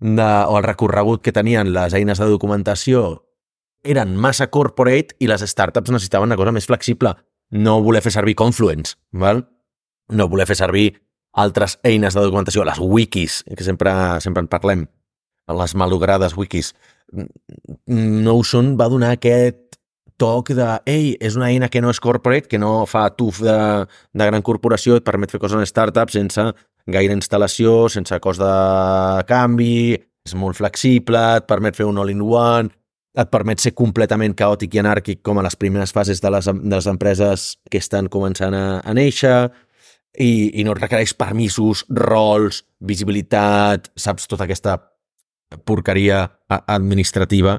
[0.00, 3.24] de, o el recorregut que tenien les eines de documentació
[3.84, 7.14] eren massa corporate i les startups necessitaven una cosa més flexible.
[7.52, 9.44] No voler fer servir Confluence, val?
[10.08, 10.88] no voler fer servir
[11.34, 14.84] altres eines de documentació, les wikis, que sempre, sempre en parlem,
[15.48, 16.72] les malogrades wikis.
[17.88, 19.78] Notion va donar aquest
[20.20, 23.56] toc de, ei, és una eina que no és corporate, que no fa tuf de,
[24.14, 26.46] de gran corporació, et permet fer coses en startups sense
[26.90, 29.94] gaire instal·lació, sense cost de canvi,
[30.24, 32.72] és molt flexible, et permet fer un all-in-one,
[33.14, 36.74] et permet ser completament caòtic i anàrquic com a les primeres fases de les, de
[36.74, 39.36] les empreses que estan començant a, a néixer,
[40.18, 44.78] i, i no et requereix permisos, rols, visibilitat, saps, tota aquesta
[45.66, 47.58] porqueria administrativa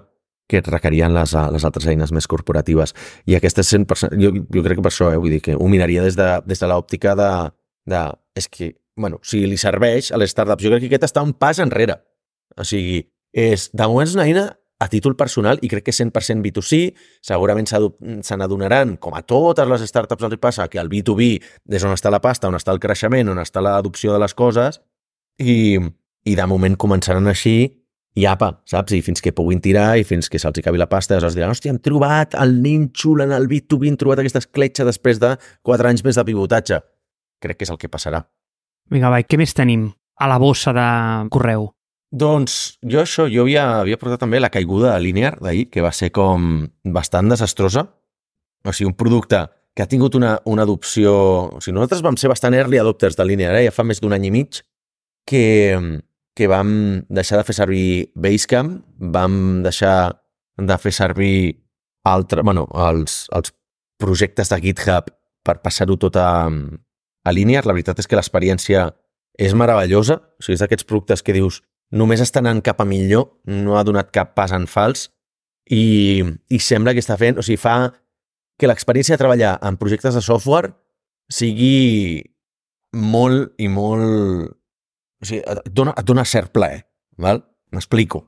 [0.49, 2.93] que et requerien les, les altres eines més corporatives.
[3.25, 4.17] I aquesta és 100%...
[4.21, 6.61] Jo, jo crec que per això, eh, vull dir que ho miraria des de, des
[6.61, 7.29] de l'òptica de,
[7.89, 8.01] de...
[8.37, 11.33] És que, bueno, si li serveix a les startups, jo crec que aquest està un
[11.37, 11.99] pas enrere.
[12.55, 13.01] O sigui,
[13.35, 14.45] és, de moment és una eina
[14.79, 16.79] a títol personal i crec que és 100% B2C,
[17.23, 21.29] segurament se n'adonaran, com a totes les startups els passa, que el B2B
[21.71, 24.81] és on està la pasta, on està el creixement, on està l'adopció de les coses,
[25.39, 27.57] i, i de moment començaran així
[28.15, 28.93] i apa, saps?
[28.95, 31.73] I fins que puguin tirar i fins que se'ls acabi la pasta, aleshores diran, hòstia,
[31.73, 35.35] hem trobat el nínxol en el B2B, hem trobat aquesta escletxa després de
[35.67, 36.79] 4 anys més de pivotatge.
[37.43, 38.23] Crec que és el que passarà.
[38.91, 40.87] Vinga, va, què més tenim a la bossa de
[41.33, 41.69] correu?
[42.15, 45.91] Doncs jo això, jo havia, havia portat també la caiguda de Linear d'ahir, que va
[45.91, 46.63] ser com
[46.95, 47.87] bastant desastrosa.
[48.65, 49.41] O sigui, un producte
[49.75, 51.11] que ha tingut una, una adopció...
[51.57, 53.65] O sigui, nosaltres vam ser bastant early adopters de Linear, eh?
[53.67, 54.61] ja fa més d'un any i mig,
[55.27, 55.43] que,
[56.37, 56.71] que vam
[57.09, 58.77] deixar de fer servir Basecamp,
[59.11, 60.15] vam deixar
[60.55, 61.35] de fer servir
[62.07, 63.51] altre, bueno, els, els
[63.99, 65.09] projectes de GitHub
[65.45, 66.47] per passar-ho tot a,
[67.25, 67.65] a Linear.
[67.65, 68.87] La veritat és que l'experiència
[69.41, 70.21] és meravellosa.
[70.39, 71.61] O sigui, és d'aquests productes que dius
[71.95, 75.09] només està anant cap a millor, no ha donat cap pas en fals
[75.69, 77.93] i, i sembla que està fent, o sigui, fa
[78.59, 80.73] que l'experiència de treballar en projectes de software
[81.31, 82.23] sigui
[82.95, 84.53] molt i molt...
[85.21, 86.85] O sigui, et dona, et dona cert plaer,
[87.21, 87.43] val?
[87.73, 88.25] M'explico.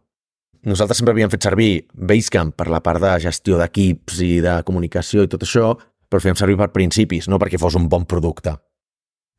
[0.67, 5.23] nosaltres sempre havíem fet servir Basecamp per la part de gestió d'equips i de comunicació
[5.23, 5.69] i tot això,
[6.10, 8.57] però fèiem servir per principis, no perquè fos un bon producte.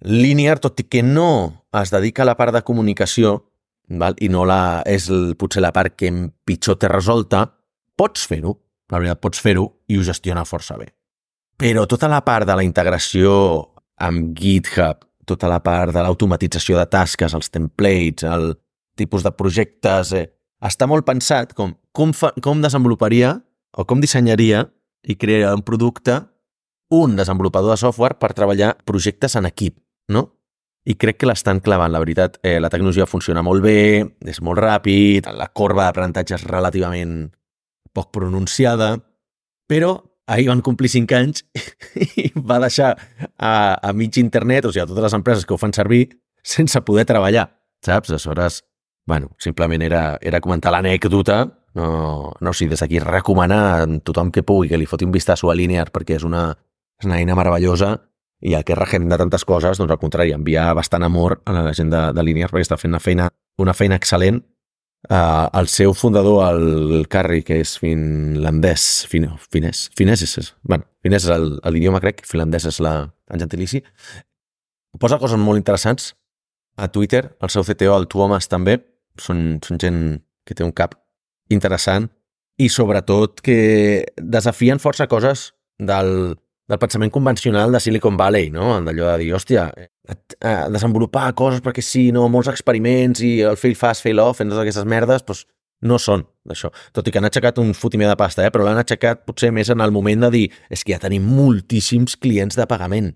[0.01, 3.33] Linear, tot i que no es dedica a la part de comunicació,
[3.89, 4.15] val?
[4.23, 6.11] i no la, és el, potser la part que
[6.47, 7.45] pitjor té resolta,
[7.99, 8.55] pots fer-ho,
[8.93, 10.93] la veritat, pots fer-ho i ho gestiona força bé.
[11.59, 13.33] Però tota la part de la integració
[13.99, 18.55] amb GitHub, tota la part de l'automatització de tasques, els templates, el
[18.97, 20.29] tipus de projectes, eh,
[20.63, 23.35] està molt pensat com, com, fa, com desenvoluparia
[23.75, 24.63] o com dissenyaria
[25.07, 26.23] i crearia un producte
[26.89, 29.77] un desenvolupador de software per treballar projectes en equip,
[30.09, 30.25] no?
[30.89, 32.39] I crec que l'estan clavant, la veritat.
[32.43, 37.29] Eh, la tecnologia funciona molt bé, és molt ràpid, la corba d'aprenentatge és relativament
[37.93, 38.95] poc pronunciada,
[39.69, 41.45] però ahir van complir 5 anys
[42.25, 45.61] i va deixar a, a mig internet, o sigui, a totes les empreses que ho
[45.61, 46.07] fan servir,
[46.45, 47.49] sense poder treballar,
[47.85, 48.13] saps?
[48.13, 48.63] Aleshores,
[49.09, 51.43] bueno, simplement era, era comentar l'anècdota,
[51.75, 55.51] no, no sé, des d'aquí recomanar a tothom que pugui que li foti un vistazo
[55.51, 56.51] a Linear perquè és una,
[57.01, 57.95] és una eina meravellosa
[58.41, 61.75] i el que regem de tantes coses, doncs al contrari, enviar bastant amor a la
[61.75, 64.41] gent de, de Linear perquè està fent una feina, una feina excel·lent.
[65.09, 71.29] Uh, el seu fundador, el Carri, que és finlandès, fin, finès, finès és, bueno, finès
[71.29, 72.95] és l'idioma crec, finlandès és la,
[73.31, 73.85] el gentilici,
[74.99, 76.17] posa coses molt interessants
[76.79, 78.79] a Twitter, el seu CTO, el Tuomas també,
[79.19, 80.01] són, són gent
[80.47, 80.95] que té un cap
[81.53, 82.09] interessant.
[82.59, 83.59] I sobretot que
[84.19, 88.75] desafien força coses del, del pensament convencional de Silicon Valley, no?
[88.85, 90.17] D'allò de dir, hòstia, eh,
[90.69, 94.67] desenvolupar coses perquè sí, no, molts experiments i el fail fast, fail off, en totes
[94.67, 95.47] aquestes merdes, doncs
[95.89, 96.69] no són d'això.
[96.93, 98.53] Tot i que han aixecat un fotimer de pasta, eh?
[98.53, 102.19] però l'han aixecat potser més en el moment de dir és que ja tenim moltíssims
[102.21, 103.15] clients de pagament.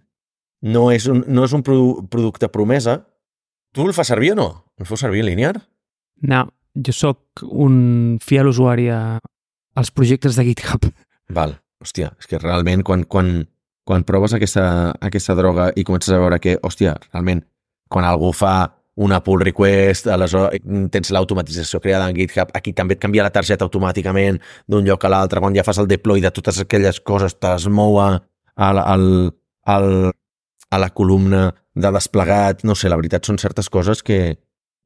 [0.62, 3.00] No és un, no és un produ producte promesa.
[3.74, 4.48] Tu el fas servir o no?
[4.78, 5.56] El fas servir linear?
[6.22, 10.86] No, jo sóc un fiel usuari als projectes de GitHub.
[11.34, 13.32] Val hòstia, és que realment quan, quan,
[13.88, 14.64] quan proves aquesta,
[15.00, 17.42] aquesta droga i comences a veure que, hòstia, realment,
[17.92, 18.54] quan algú fa
[19.02, 20.60] una pull request, aleshores
[20.92, 25.12] tens l'automatització creada en GitHub, aquí també et canvia la targeta automàticament d'un lloc a
[25.12, 28.10] l'altre, quan ja fas el deploy de totes aquelles coses, te'ls mou a,
[28.54, 28.96] a, a,
[29.64, 29.76] a,
[30.68, 34.36] a la columna de desplegat, no sé, la veritat són certes coses que,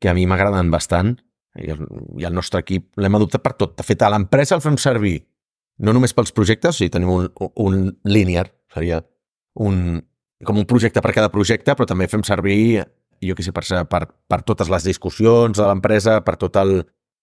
[0.01, 1.17] que a mi m'agraden bastant.
[1.57, 1.87] I el,
[2.21, 3.79] i el nostre equip l'hem adoptat per tot.
[3.79, 5.23] De fet, a l'empresa el fem servir
[5.79, 7.29] no només pels projectes, o sigui, tenim un,
[7.63, 9.03] un linear, seria
[9.61, 10.01] un,
[10.45, 12.85] com un projecte per cada projecte, però també fem servir,
[13.25, 16.79] jo què sé, per, per, per totes les discussions de l'empresa, per tot el,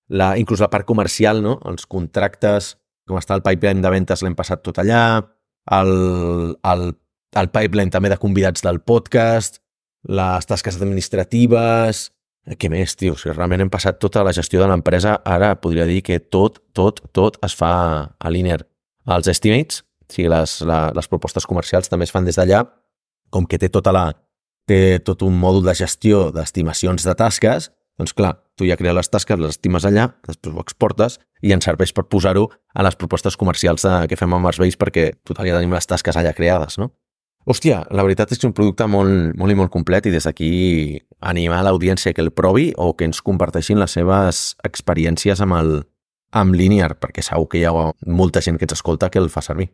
[0.10, 1.60] la, inclús la part comercial, no?
[1.70, 2.76] els contractes,
[3.08, 5.04] com està el pipeline de ventes l'hem passat tot allà,
[5.78, 5.94] el,
[6.74, 6.88] el,
[7.40, 9.62] el pipeline també de convidats del podcast,
[10.04, 12.10] les tasques administratives,
[12.60, 13.16] què més, tio?
[13.16, 17.00] Si realment hem passat tota la gestió de l'empresa, ara podria dir que tot, tot,
[17.16, 17.74] tot es fa
[18.20, 18.66] a Linear.
[19.16, 22.66] Els estimates, o sigui, les, la, les propostes comercials també es fan des d'allà,
[23.32, 24.10] com que té tota la,
[24.68, 29.10] té tot un mòdul de gestió d'estimacions de tasques, doncs clar, tu ja crees les
[29.10, 33.38] tasques, les estimes allà, després ho exportes i ens serveix per posar-ho a les propostes
[33.38, 36.80] comercials de, que fem amb els veïns perquè total ja tenim les tasques allà creades,
[36.82, 36.92] no?
[37.44, 40.24] Hòstia, la veritat és que és un producte molt, molt i molt complet i des
[40.24, 40.52] d'aquí
[41.20, 45.74] animar l'audiència que el provi o que ens comparteixin les seves experiències amb el
[46.34, 47.74] amb Linear, perquè segur que hi ha
[48.08, 49.70] molta gent que ens escolta que el fa servir.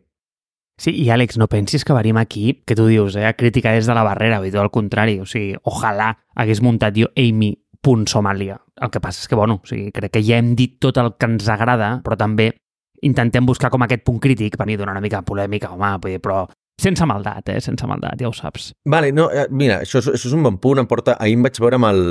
[0.80, 3.86] Sí, i Àlex, no pensis que venim aquí, que tu dius, eh, a criticar des
[3.86, 8.56] de la barrera, i tot al contrari, o sigui, ojalà hagués muntat jo Amy.Somalia.
[8.80, 11.14] El que passa és que, bueno, o sigui, crec que ja hem dit tot el
[11.18, 12.54] que ens agrada, però també
[13.02, 16.46] intentem buscar com aquest punt crític, venir donar una mica polèmica, home, però
[16.82, 17.60] sense maldat, eh?
[17.62, 18.70] Sense maldat, ja ho saps.
[18.88, 20.82] Vale, no, eh, mira, això, això és un bon punt.
[20.82, 21.16] Em porta...
[21.20, 22.02] Ahir em vaig veure amb el,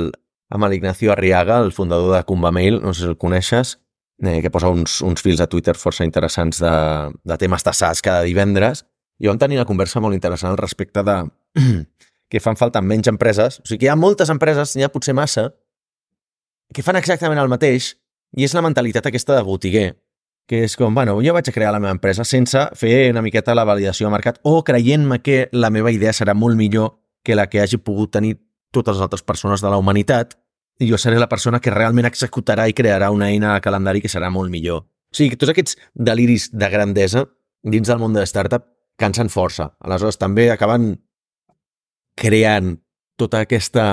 [0.50, 3.76] amb l'Ignacio Arriaga, el fundador de Cumbamail, no sé si el coneixes,
[4.22, 6.74] eh, que posa uns, uns fils a Twitter força interessants de,
[7.24, 8.84] de temes tassats cada divendres,
[9.20, 11.16] i vam tenir una conversa molt interessant al respecte de
[12.30, 15.14] que fan falta menys empreses, o sigui que hi ha moltes empreses, n'hi ha potser
[15.16, 15.50] massa,
[16.74, 17.94] que fan exactament el mateix,
[18.38, 19.88] i és la mentalitat aquesta de botiguer,
[20.48, 23.54] que és com, bueno, jo vaig a crear la meva empresa sense fer una miqueta
[23.54, 27.46] la validació de mercat o creient-me que la meva idea serà molt millor que la
[27.50, 28.38] que hagi pogut tenir
[28.72, 30.36] totes les altres persones de la humanitat
[30.80, 34.08] i jo seré la persona que realment executarà i crearà una eina de calendari que
[34.08, 34.86] serà molt millor.
[35.10, 37.26] O sigui, tots aquests deliris de grandesa
[37.62, 38.64] dins del món de startup
[39.00, 39.74] cansen força.
[39.84, 40.94] Aleshores, també acaben
[42.16, 42.78] creant
[43.20, 43.84] tota aquesta,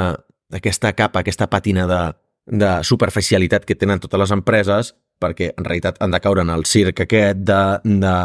[0.53, 2.01] aquesta capa, aquesta pàtina de,
[2.47, 6.65] de superficialitat que tenen totes les empreses perquè en realitat han de caure en el
[6.69, 8.15] circ aquest de, de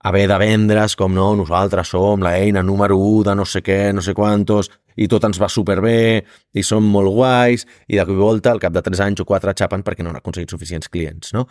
[0.00, 3.92] haver de vendre's com no, nosaltres som la eina número 1 de no sé què,
[3.92, 8.16] no sé quantos, i tot ens va superbé, i som molt guais, i de cop
[8.16, 10.88] i volta, al cap de 3 anys o 4, xapen perquè no han aconseguit suficients
[10.88, 11.46] clients, no?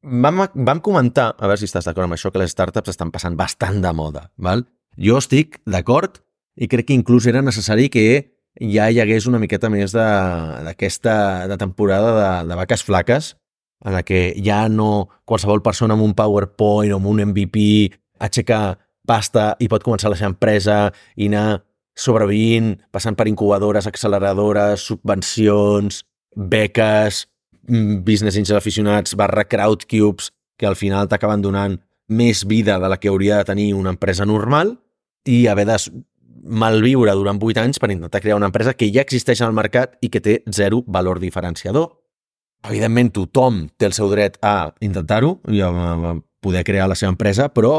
[0.00, 3.36] Vam, vam comentar, a veure si estàs d'acord amb això, que les startups estan passant
[3.36, 4.64] bastant de moda, val?
[4.96, 6.22] Jo estic d'acord
[6.56, 8.06] i crec que inclús era necessari que
[8.58, 11.14] ja hi hagués una miqueta més d'aquesta
[11.48, 13.34] de, temporada de, de vaques flaques
[13.84, 17.64] en la que ja no qualsevol persona amb un PowerPoint o amb un MVP
[18.20, 21.62] aixeca pasta i pot començar la seva empresa i anar
[22.00, 26.04] sobrevivint, passant per incubadores, acceleradores, subvencions,
[26.36, 27.26] beques,
[27.68, 32.98] mm, business angel aficionats barra crowdcubes que al final t'acaben donant més vida de la
[32.98, 34.78] que hauria de tenir una empresa normal
[35.24, 35.76] i haver de
[36.42, 40.08] malviure durant 8 anys per intentar crear una empresa que ja existeix al mercat i
[40.08, 41.99] que té zero valor diferenciador.
[42.68, 45.70] Evidentment, tothom té el seu dret a intentar-ho i a
[46.44, 47.78] poder crear la seva empresa, però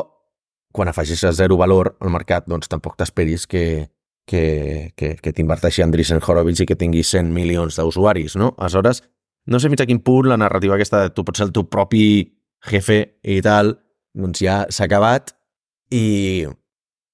[0.73, 3.89] quan afegeixes zero valor al mercat, doncs tampoc t'esperis que,
[4.25, 8.53] que, que, que t'inverteixi Andreessen Horowitz i que tingui 100 milions d'usuaris, no?
[8.57, 9.03] Aleshores,
[9.51, 11.67] no sé fins a quin punt la narrativa aquesta de tu pots ser el teu
[11.69, 12.05] propi
[12.71, 13.75] jefe i tal,
[14.17, 15.33] doncs ja s'ha acabat
[15.93, 16.45] i,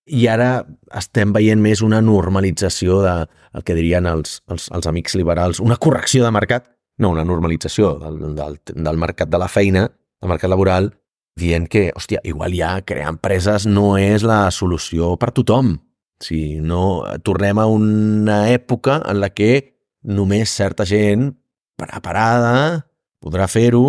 [0.07, 0.51] i ara
[0.99, 3.17] estem veient més una normalització de
[3.57, 7.95] el que dirien els, els, els amics liberals, una correcció de mercat, no, una normalització
[8.01, 9.87] del, del, del mercat de la feina,
[10.21, 10.91] del mercat laboral,
[11.37, 15.75] dient que, hòstia, igual ja crear empreses no és la solució per tothom.
[16.23, 21.29] Si no, tornem a una època en la que només certa gent
[21.77, 22.87] preparada
[23.21, 23.85] podrà fer-ho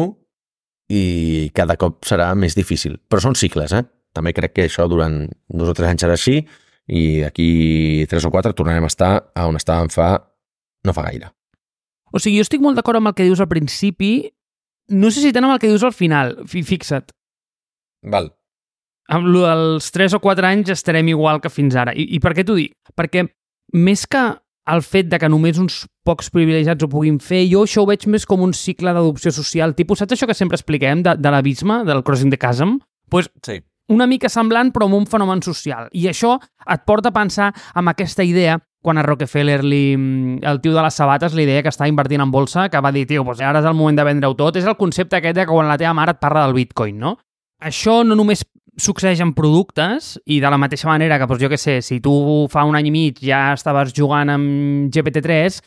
[0.93, 2.99] i cada cop serà més difícil.
[3.09, 3.85] Però són cicles, eh?
[4.17, 6.43] També crec que això durant dos o tres anys serà així
[6.89, 10.15] i d'aquí tres o quatre tornarem a estar a on estàvem fa
[10.85, 11.33] no fa gaire.
[12.13, 14.31] O sigui, jo estic molt d'acord amb el que dius al principi,
[14.89, 17.13] no sé si tant amb el que dius al final, fixa't.
[18.09, 18.33] Val.
[19.09, 21.95] Amb lo dels 3 o 4 anys estarem igual que fins ara.
[21.97, 22.75] I, i per què t'ho dic?
[22.97, 23.25] Perquè
[23.77, 24.25] més que
[24.69, 28.05] el fet de que només uns pocs privilegiats ho puguin fer, jo això ho veig
[28.13, 29.73] més com un cicle d'adopció social.
[29.77, 32.77] Tipus, saps això que sempre expliquem de, de l'abisme, del crossing the chasm?
[33.09, 33.63] Pues, sí.
[33.89, 35.89] Una mica semblant, però amb un fenomen social.
[35.97, 36.35] I això
[36.69, 39.83] et porta a pensar amb aquesta idea quan a Rockefeller, li,
[40.43, 43.07] el tio de les sabates, li deia que estava invertint en bolsa, que va dir,
[43.11, 44.57] tio, doncs ara és el moment de vendre-ho tot.
[44.57, 47.17] És el concepte aquest de que quan la teva mare et parla del bitcoin, no?
[47.59, 48.45] Això no només
[48.79, 52.47] succeeix en productes i de la mateixa manera que, doncs, jo què sé, si tu
[52.53, 55.59] fa un any i mig ja estaves jugant amb GPT-3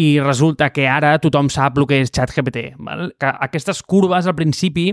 [0.00, 2.72] i resulta que ara tothom sap el que és ChatGPT.
[2.82, 3.12] Val?
[3.20, 4.90] Que aquestes curves al principi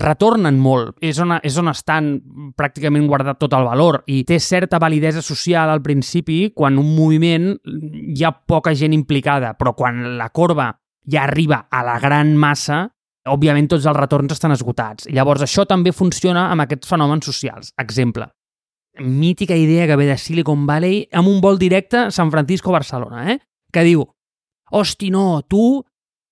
[0.00, 0.96] retornen molt.
[1.04, 2.10] És on, és on estan
[2.56, 7.52] pràcticament guardat tot el valor i té certa validesa social al principi quan un moviment
[7.66, 10.72] hi ha poca gent implicada, però quan la corba
[11.06, 12.84] ja arriba a la gran massa,
[13.26, 15.08] òbviament tots els retorns estan esgotats.
[15.10, 17.72] Llavors això també funciona amb aquests fenòmens socials.
[17.82, 18.28] Exemple,
[18.98, 23.38] mítica idea que ve de Silicon Valley amb un vol directe San Francisco-Barcelona, eh?
[23.72, 24.06] que diu,
[24.70, 25.84] hosti, no, tu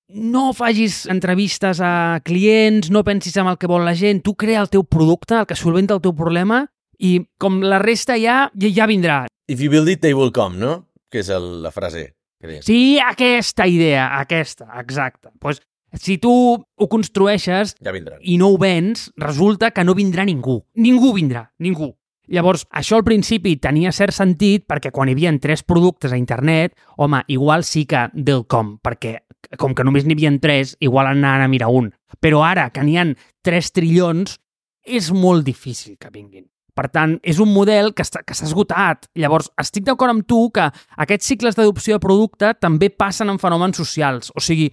[0.08, 4.62] no facis entrevistes a clients, no pensis en el que vol la gent, tu crea
[4.62, 6.64] el teu producte, el que solventa el teu problema,
[6.98, 9.24] i com la resta ja, ja, vindrà.
[9.48, 10.86] If you build it, they will come, no?
[11.10, 12.12] Que és el, la frase.
[12.60, 15.30] Sí, aquesta idea, aquesta, exacte.
[15.40, 15.62] Pues,
[15.94, 18.18] si tu ho construeixes ja vindran.
[18.20, 20.60] i no ho vens, resulta que no vindrà ningú.
[20.74, 21.94] Ningú vindrà, ningú.
[22.26, 26.72] Llavors, això al principi tenia cert sentit perquè quan hi havia tres productes a internet,
[26.96, 29.18] home, igual sí que del com, perquè
[29.58, 31.92] com que només n'hi havia tres, igual anaven a mirar un.
[32.20, 34.38] Però ara, que n'hi han 3 trillons,
[34.84, 36.46] és molt difícil que vinguin.
[36.74, 39.06] Per tant, és un model que s'ha esgotat.
[39.14, 40.66] Llavors, estic d'acord amb tu que
[40.98, 44.32] aquests cicles d'adopció de producte també passen en fenòmens socials.
[44.34, 44.72] O sigui,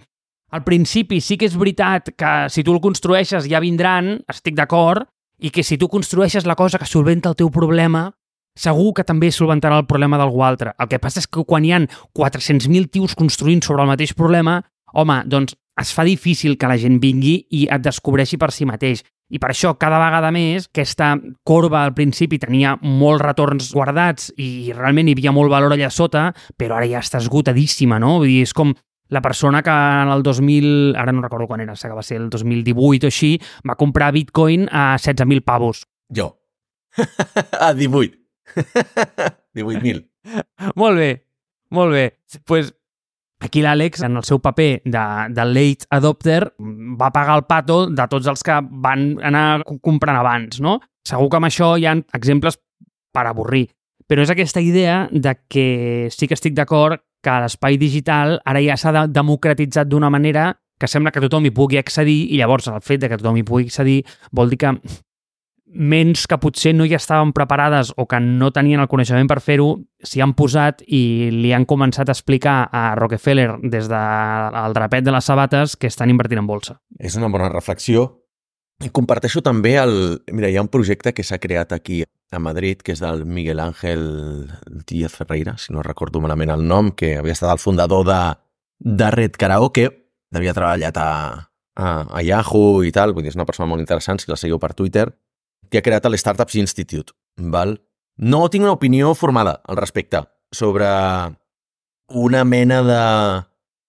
[0.50, 5.06] al principi sí que és veritat que si tu el construeixes ja vindran, estic d'acord,
[5.38, 8.10] i que si tu construeixes la cosa que solventa el teu problema,
[8.58, 10.74] segur que també solventarà el problema d'algú altre.
[10.78, 11.88] El que passa és que quan hi han
[12.18, 14.60] 400.000 tios construint sobre el mateix problema,
[14.92, 19.02] home, doncs es fa difícil que la gent vingui i et descobreixi per si mateix.
[19.32, 21.14] I per això, cada vegada més, aquesta
[21.48, 26.28] corba al principi tenia molts retorns guardats i realment hi havia molt valor allà sota,
[26.60, 28.18] però ara ja està esgotadíssima, no?
[28.20, 28.74] Vull dir, és com
[29.12, 32.28] la persona que en el 2000, ara no recordo quan era, que va ser el
[32.28, 33.34] 2018 o així,
[33.68, 35.86] va comprar bitcoin a 16.000 pavos.
[36.12, 36.34] Jo.
[37.60, 38.21] a 18.
[39.56, 40.06] 18.000.
[40.76, 41.10] molt bé,
[41.70, 42.06] molt bé.
[42.44, 42.74] pues,
[43.42, 45.00] Aquí l'Àlex, en el seu paper de,
[45.34, 50.60] de late adopter, va pagar el pato de tots els que van anar comprant abans,
[50.62, 50.76] no?
[51.02, 52.60] Segur que amb això hi ha exemples
[53.12, 53.64] per avorrir.
[54.06, 58.76] Però és aquesta idea de que sí que estic d'acord que l'espai digital ara ja
[58.78, 63.02] s'ha democratitzat d'una manera que sembla que tothom hi pugui accedir i llavors el fet
[63.02, 64.72] de que tothom hi pugui accedir vol dir que
[65.72, 69.68] ments que potser no hi estaven preparades o que no tenien el coneixement per fer-ho,
[70.04, 75.14] s'hi han posat i li han començat a explicar a Rockefeller des del drapet de
[75.14, 76.80] les sabates que estan invertint en bolsa.
[76.98, 78.10] És una bona reflexió.
[78.82, 79.94] I comparteixo també el...
[80.34, 83.60] Mira, hi ha un projecte que s'ha creat aquí a Madrid, que és del Miguel
[83.60, 84.02] Ángel
[84.88, 88.20] Díaz Ferreira, si no recordo malament el nom, que havia estat el fundador de,
[88.80, 89.86] de Red Karaoke,
[90.34, 91.10] havia treballat a,
[91.76, 94.58] a, a Yahoo i tal, vull dir, és una persona molt interessant, si la seguiu
[94.58, 95.06] per Twitter,
[95.72, 96.18] que ha creat el
[96.60, 97.14] Institute.
[97.36, 97.80] Val?
[98.16, 100.20] No tinc una opinió formada al respecte
[100.52, 100.86] sobre
[102.08, 103.44] una mena de,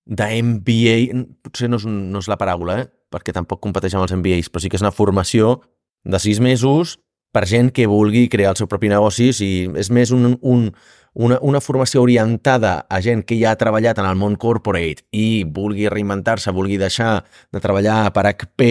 [0.06, 0.96] de MBA,
[1.44, 2.88] potser no és, no és la paraula, eh?
[3.12, 5.60] perquè tampoc competeix amb els MBAs, però sí que és una formació
[6.04, 6.98] de sis mesos
[7.34, 10.68] per gent que vulgui crear el seu propi negoci i és més un, un,
[11.14, 15.44] una, una formació orientada a gent que ja ha treballat en el món corporate i
[15.46, 17.22] vulgui reinventar-se, vulgui deixar
[17.54, 18.70] de treballar per HP,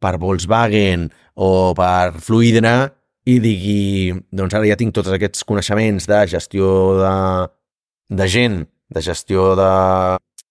[0.00, 2.92] per Volkswagen o per Fluidra
[3.28, 7.16] i digui, doncs ara ja tinc tots aquests coneixements de gestió de,
[8.18, 9.68] de gent, de gestió de,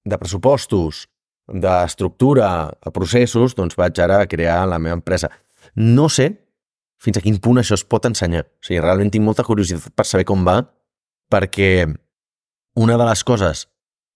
[0.08, 1.08] de pressupostos,
[1.52, 5.28] d'estructura, de processos, doncs vaig ara a crear la meva empresa.
[5.76, 6.30] No sé
[7.02, 8.46] fins a quin punt això es pot ensenyar.
[8.46, 10.62] O sigui, realment tinc molta curiositat per saber com va,
[11.32, 11.88] perquè
[12.76, 13.68] una de les coses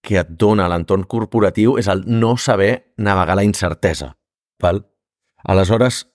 [0.06, 4.14] que et dona l'entorn corporatiu és el no saber navegar la incertesa.
[4.62, 4.84] Val?
[5.44, 6.06] Aleshores,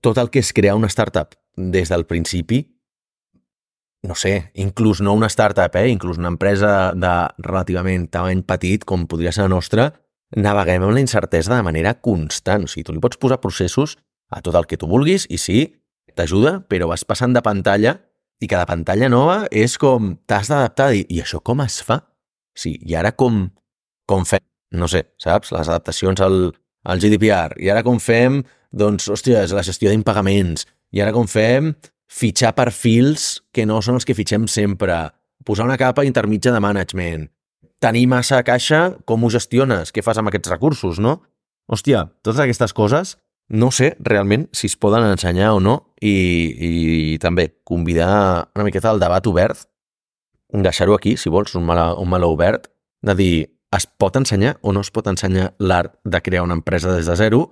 [0.00, 2.62] tot el que és crear una startup des del principi,
[4.04, 5.88] no sé, inclús no una startup, eh?
[5.88, 9.88] inclús una empresa de relativament tamany petit, com podria ser la nostra,
[10.36, 12.66] naveguem amb la incertesa de manera constant.
[12.66, 13.96] O sigui, tu li pots posar processos
[14.30, 15.64] a tot el que tu vulguis i sí,
[16.14, 17.96] t'ajuda, però vas passant de pantalla
[18.42, 22.00] i cada pantalla nova és com t'has d'adaptar i, i això com es fa?
[22.54, 23.46] Sí, i ara com,
[24.10, 24.42] com fem?
[24.74, 25.52] No sé, saps?
[25.54, 26.52] Les adaptacions al,
[26.84, 27.58] al GDPR.
[27.62, 28.42] I ara com fem
[28.74, 30.66] doncs, hòstia, és la gestió d'impagaments.
[30.94, 31.72] I ara com fem?
[32.10, 34.96] Fitxar perfils que no són els que fitxem sempre.
[35.46, 37.28] Posar una capa intermitja de management.
[37.82, 39.92] Tenir massa caixa, com ho gestiones?
[39.92, 41.18] Què fas amb aquests recursos, no?
[41.70, 43.16] Hòstia, totes aquestes coses
[43.48, 45.74] no sé realment si es poden ensenyar o no
[46.04, 49.66] i, i també convidar una miqueta al debat obert,
[50.54, 52.68] deixar-ho aquí, si vols, un mal, un mal obert,
[53.04, 53.34] de dir,
[53.74, 57.16] es pot ensenyar o no es pot ensenyar l'art de crear una empresa des de
[57.18, 57.48] zero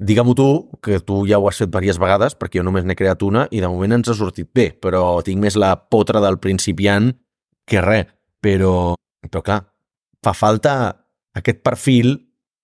[0.00, 0.46] Digue-m'ho tu,
[0.80, 3.60] que tu ja ho has fet diverses vegades, perquè jo només n'he creat una i
[3.60, 7.10] de moment ens ha sortit bé, però tinc més la potra del principiant
[7.68, 8.06] que res.
[8.40, 8.94] Però,
[9.28, 9.58] però clar,
[10.24, 10.72] fa falta
[11.36, 12.14] aquest perfil,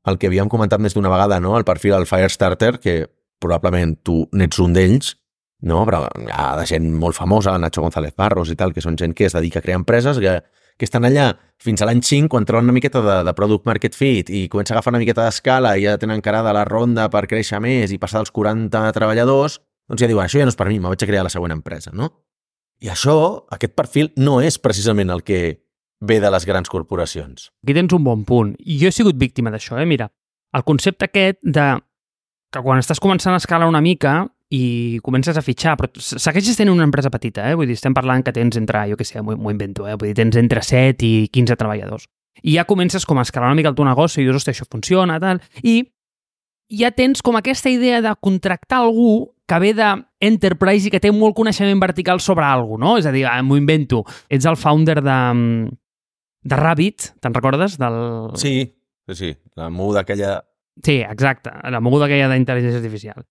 [0.09, 1.53] el que havíem comentat més d'una vegada, no?
[1.59, 2.95] el perfil del Firestarter, que
[3.43, 5.15] probablement tu n'ets un d'ells,
[5.63, 5.85] no?
[5.89, 9.17] però hi ha de gent molt famosa, Nacho González Barros i tal, que són gent
[9.17, 10.41] que es dedica a crear empreses, que
[10.77, 11.31] que estan allà
[11.63, 14.75] fins a l'any 5, quan troben una miqueta de, de product market fit i comença
[14.75, 18.01] a agafar una miqueta d'escala i ja tenen encarada la ronda per créixer més i
[18.03, 21.03] passar dels 40 treballadors, doncs ja diuen, això ja no és per mi, me vaig
[21.03, 22.11] a crear la següent empresa, no?
[22.85, 23.17] I això,
[23.57, 25.41] aquest perfil, no és precisament el que
[26.05, 27.49] ve de les grans corporacions.
[27.65, 28.53] Aquí tens un bon punt.
[28.61, 29.87] Jo he sigut víctima d'això, eh?
[29.89, 30.11] Mira,
[30.53, 31.71] el concepte aquest de
[32.53, 36.77] que quan estàs començant a escalar una mica, i comences a fitxar, però segueixes tenint
[36.77, 37.57] una empresa petita, eh?
[37.59, 39.97] Vull dir, estem parlant que tens entre, jo què sé, m'ho invento, eh?
[39.99, 42.07] Vull dir, tens entre 7 i 15 treballadors.
[42.45, 44.69] I ja comences com a escalar una mica el teu negoci i dius, hòstia, això
[44.71, 45.81] funciona, tal, i
[46.71, 51.37] ja tens com aquesta idea de contractar algú que ve d'Enterprise i que té molt
[51.39, 52.97] coneixement vertical sobre alguna no?
[52.99, 54.03] És a dir, ah, m'ho invento.
[54.31, 55.19] Ets el founder de,
[56.43, 57.79] de Rabbit, te'n recordes?
[57.79, 57.99] Del...
[58.39, 58.59] Sí,
[59.09, 59.33] sí, sí.
[59.59, 60.41] La muda aquella...
[60.85, 61.51] Sí, exacte.
[61.71, 63.25] La moguda aquella d'intel·ligència artificial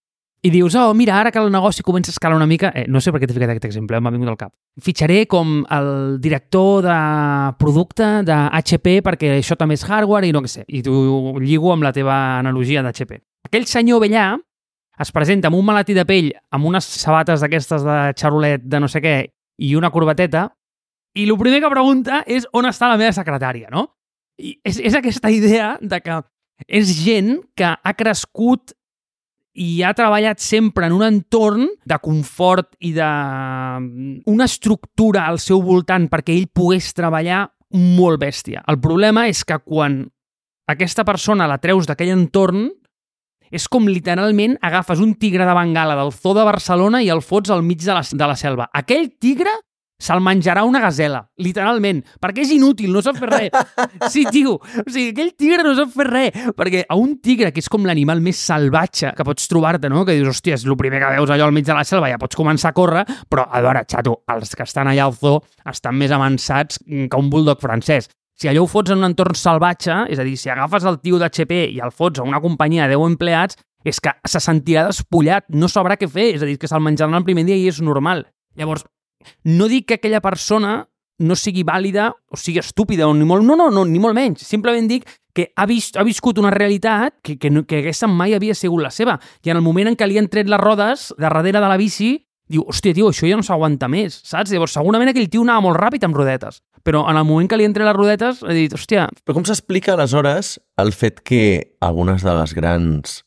[0.46, 3.00] i dius, oh, mira, ara que el negoci comença a escalar una mica, eh, no
[3.02, 4.52] sé per què t'he ficat aquest exemple, m'ha vingut al cap.
[4.78, 5.88] Fitxaré com el
[6.22, 6.98] director de
[7.58, 11.72] producte de HP perquè això també és hardware i no què sé, i t'ho lligo
[11.74, 13.18] amb la teva analogia d'HP.
[13.50, 14.28] Aquell senyor vellà
[15.02, 18.92] es presenta amb un malatí de pell, amb unes sabates d'aquestes de xarolet de no
[18.92, 19.16] sé què
[19.58, 20.52] i una corbateta,
[21.18, 23.88] i el primer que pregunta és on està la meva secretària, no?
[24.38, 26.22] I és, és aquesta idea de que
[26.68, 28.74] és gent que ha crescut
[29.56, 35.40] i ha treballat sempre en un entorn de confort i de mm, una estructura al
[35.40, 37.46] seu voltant perquè ell pogués treballar
[37.76, 38.64] molt bèstia.
[38.68, 40.04] El problema és que quan
[40.72, 42.68] aquesta persona la treus d'aquell entorn
[43.54, 47.54] és com literalment agafes un tigre de Bengala del zoo de Barcelona i el fots
[47.54, 48.68] al mig de la, de la selva.
[48.74, 49.54] Aquell tigre
[50.02, 53.56] se'l menjarà una gazela, literalment, perquè és inútil, no sap fer res.
[54.12, 57.64] Sí, tio, o sigui, aquell tigre no sap fer res, perquè a un tigre, que
[57.64, 60.04] és com l'animal més salvatge que pots trobar-te, no?
[60.06, 62.20] que dius, hòstia, és el primer que veus allò al mig de la selva, ja
[62.22, 65.42] pots començar a córrer, però, a veure, xato, els que estan allà al zoo
[65.72, 68.10] estan més avançats que un bulldog francès.
[68.36, 71.20] Si allò ho fots en un entorn salvatge, és a dir, si agafes el tio
[71.22, 75.46] d'HP i el fots a una companyia de 10 empleats, és que se sentirà despullat,
[75.54, 77.80] no sabrà què fer, és a dir, que se'l menjaran el primer dia i és
[77.86, 78.26] normal.
[78.60, 78.84] Llavors,
[79.44, 80.84] no dic que aquella persona
[81.20, 84.44] no sigui vàlida o sigui estúpida, o ni molt, no, no, no, ni molt menys.
[84.48, 88.36] Simplement dic que ha, vist, ha viscut una realitat que, que, no, que aquesta mai
[88.36, 89.18] havia sigut la seva.
[89.44, 91.80] I en el moment en què li han tret les rodes de darrere de la
[91.80, 92.14] bici,
[92.52, 94.54] diu, hòstia, tio, això ja no s'aguanta més, saps?
[94.54, 97.66] Llavors, segurament aquell tio anava molt ràpid amb rodetes, però en el moment que li
[97.68, 99.08] han tret les rodetes, ha dit, hòstia...
[99.26, 101.42] Però com s'explica, aleshores, el fet que
[101.84, 103.22] algunes de les grans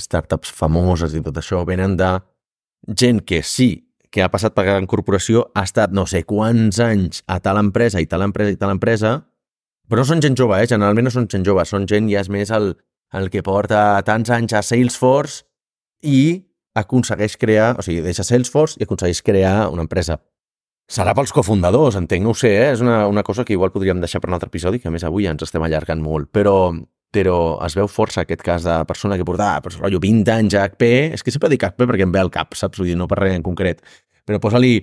[0.00, 2.16] startups famoses i tot això venen de
[2.98, 3.83] gent que sí,
[4.14, 7.98] que ha passat per gran corporació, ha estat no sé quants anys a tal empresa
[7.98, 9.16] i tal empresa i tal empresa,
[9.90, 10.68] però no són gent jove, eh?
[10.70, 12.72] generalment no són gent jove, són gent ja és més el,
[13.18, 15.42] el que porta tants anys a Salesforce
[16.06, 16.44] i
[16.78, 20.18] aconsegueix crear, o sigui, deixa Salesforce i aconsegueix crear una empresa.
[20.90, 22.72] Serà pels cofundadors, entenc, no ho sé, eh?
[22.74, 25.04] és una, una cosa que igual podríem deixar per un altre episodi, que a més
[25.06, 26.74] avui ens estem allargant molt, però,
[27.14, 30.66] però es veu força aquest cas de persona que porta, pues, rotllo, 20 anys a
[30.68, 32.82] HP, és que sempre dic HP perquè em ve al cap, saps?
[32.82, 33.80] Vull dir, no per res en concret,
[34.26, 34.78] però posa-li...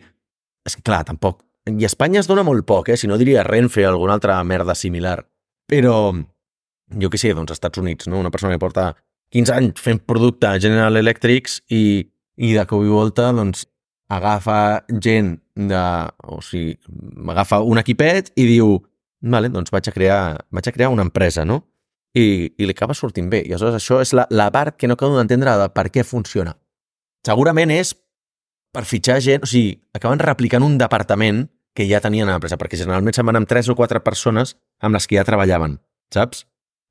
[0.65, 1.39] És que clar, tampoc,
[1.69, 2.97] i Espanya es dona molt poc, eh?
[2.97, 5.19] si no diria Renfe o alguna altra merda similar.
[5.69, 5.95] Però,
[7.01, 8.19] jo què sé, doncs Estats Units, no?
[8.21, 8.91] una persona que porta
[9.31, 12.01] 15 anys fent producte a General Electrics i,
[12.37, 13.67] i de cop i volta doncs,
[14.11, 15.83] agafa gent de...
[16.27, 16.75] o sigui,
[17.31, 18.79] agafa un equipet i diu
[19.21, 20.21] vale, doncs vaig a crear,
[20.51, 21.61] vaig a crear una empresa, no?
[22.17, 23.43] I, i li acaba sortint bé.
[23.45, 26.57] I aleshores això és la, la part que no acabo d'entendre de per què funciona.
[27.23, 27.93] Segurament és
[28.71, 31.45] per fitxar gent, o sigui, acaben replicant un departament
[31.75, 34.95] que ja tenien a l'empresa, perquè generalment se'n van amb tres o quatre persones amb
[34.95, 35.77] les que ja treballaven,
[36.13, 36.45] saps?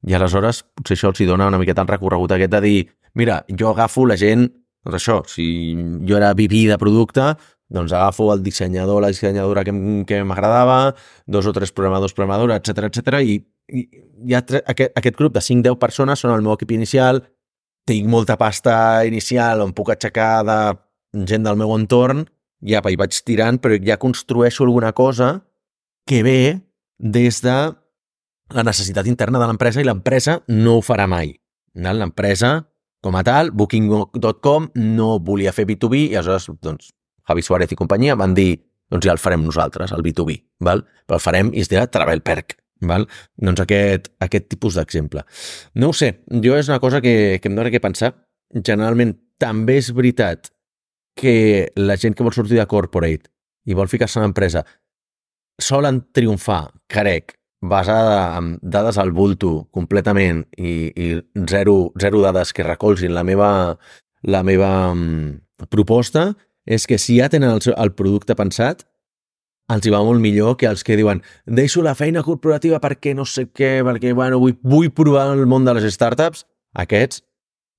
[0.09, 2.79] I aleshores potser això els hi dona una miqueta el recorregut aquest de dir
[3.15, 4.47] mira, jo agafo la gent,
[4.85, 5.47] doncs això, si
[6.09, 7.35] jo era VP de producte,
[7.71, 9.75] doncs agafo el dissenyador, la dissenyadora que,
[10.07, 10.95] que m'agradava,
[11.27, 13.37] dos o tres programadors, programadores, etc etc i,
[13.69, 13.85] i
[14.31, 17.23] ja aquest, aquest grup de 5-10 persones són el meu equip inicial,
[17.87, 20.59] tinc molta pasta inicial on puc aixecar de
[21.13, 22.25] gent del meu entorn,
[22.61, 25.41] ja hi vaig tirant, però ja construeixo alguna cosa
[26.07, 26.61] que ve
[26.99, 27.57] des de
[28.51, 31.33] la necessitat interna de l'empresa i l'empresa no ho farà mai.
[31.75, 32.67] L'empresa,
[33.01, 36.91] com a tal, Booking.com no volia fer B2B i aleshores, doncs,
[37.29, 38.57] Javi Suárez i companyia van dir
[38.91, 40.35] doncs ja el farem nosaltres, el B2B,
[40.67, 40.83] val?
[41.07, 42.57] però el farem i es dirà Travel Perk.
[42.81, 43.05] Val?
[43.37, 45.23] Doncs aquest, aquest tipus d'exemple.
[45.77, 48.15] No ho sé, jo és una cosa que, que em dóna que pensar.
[48.57, 50.49] Generalment també és veritat
[51.21, 53.29] que la gent que vol sortir de corporate
[53.69, 54.65] i vol ficar-se en empresa
[55.61, 61.09] solen triomfar, crec, basada en dades al bulto completament i, i
[61.45, 63.51] zero, zero dades que recolzin la meva,
[64.23, 65.37] la meva um,
[65.69, 66.31] proposta,
[66.65, 68.87] és que si ja tenen el, el producte pensat,
[69.71, 73.27] els hi va molt millor que els que diuen deixo la feina corporativa perquè no
[73.29, 76.47] sé què, perquè bueno, vull, vull provar el món de les startups.
[76.81, 77.23] Aquests,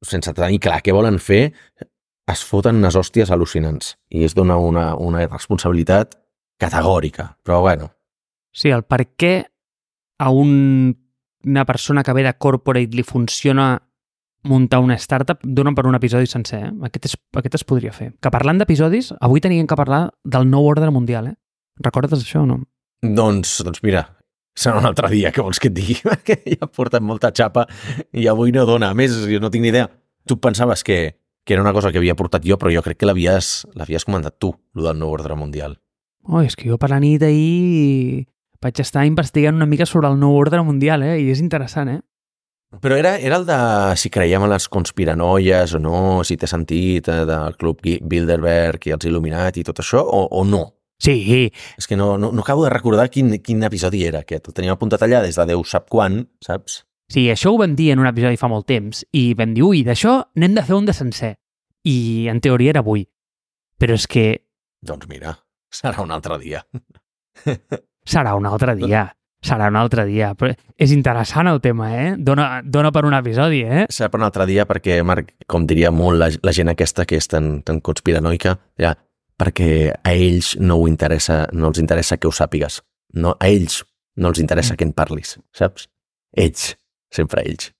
[0.05, 1.51] sense tenir clar què volen fer,
[2.29, 6.17] es foten unes hòsties al·lucinants i es dona una, una irresponsabilitat
[6.61, 7.89] categòrica, però bueno.
[8.53, 9.33] Sí, el per què
[10.21, 10.93] a un,
[11.45, 13.73] una persona que ve de corporate li funciona
[14.43, 16.63] muntar una startup dona per un episodi sencer.
[16.65, 16.71] Eh?
[16.87, 18.11] Aquest, es, aquest es podria fer.
[18.21, 21.37] Que parlant d'episodis, avui teníem que parlar del nou ordre mundial, eh?
[21.81, 22.59] Recordes això o no?
[23.01, 24.03] Doncs, doncs mira,
[24.57, 27.67] serà un altre dia que vols que et digui, perquè ja portat molta xapa
[28.13, 28.91] i avui no dona.
[28.91, 29.89] A més, jo no tinc ni idea.
[30.27, 30.99] Tu pensaves que,
[31.43, 34.53] que era una cosa que havia portat jo, però jo crec que l'havies comentat tu,
[34.75, 35.79] el del nou ordre mundial.
[36.29, 38.27] Oh, és que jo per la nit ahir
[38.61, 41.17] vaig estar investigant una mica sobre el nou ordre mundial, eh?
[41.23, 42.01] I és interessant, eh?
[42.79, 43.57] Però era, era el de
[43.99, 48.93] si creiem en les conspiranoies o no, si té sentit eh, del club Bilderberg i
[48.95, 50.61] els Illuminati i tot això, o, o no?
[51.01, 51.49] Sí.
[51.81, 54.47] És que no, no, no acabo de recordar quin, quin episodi era aquest.
[54.47, 56.83] El teníem apuntat allà des de Déu sap quan, saps?
[57.11, 59.81] Sí, això ho vam dir en un episodi fa molt temps i vam dir, ui,
[59.83, 61.33] d'això n'hem de fer un de sencer.
[61.83, 63.03] I en teoria era avui.
[63.81, 64.25] Però és que...
[64.85, 65.33] Doncs mira,
[65.73, 66.61] serà un altre dia.
[68.13, 69.09] serà un altre dia.
[69.43, 70.31] Serà un altre dia.
[70.37, 72.09] Però és interessant el tema, eh?
[72.15, 73.85] Dona, dona per un episodi, eh?
[73.91, 77.19] Serà per un altre dia perquè, Marc, com diria molt la, la gent aquesta que
[77.19, 78.93] és tan, tan conspiranoica, ja,
[79.41, 82.79] perquè a ells no, ho interessa, no els interessa que ho sàpigues.
[83.17, 83.81] No, a ells
[84.15, 84.79] no els interessa mm.
[84.79, 85.89] que en parlis, saps?
[86.37, 86.69] Ells
[87.13, 87.71] sempre ells.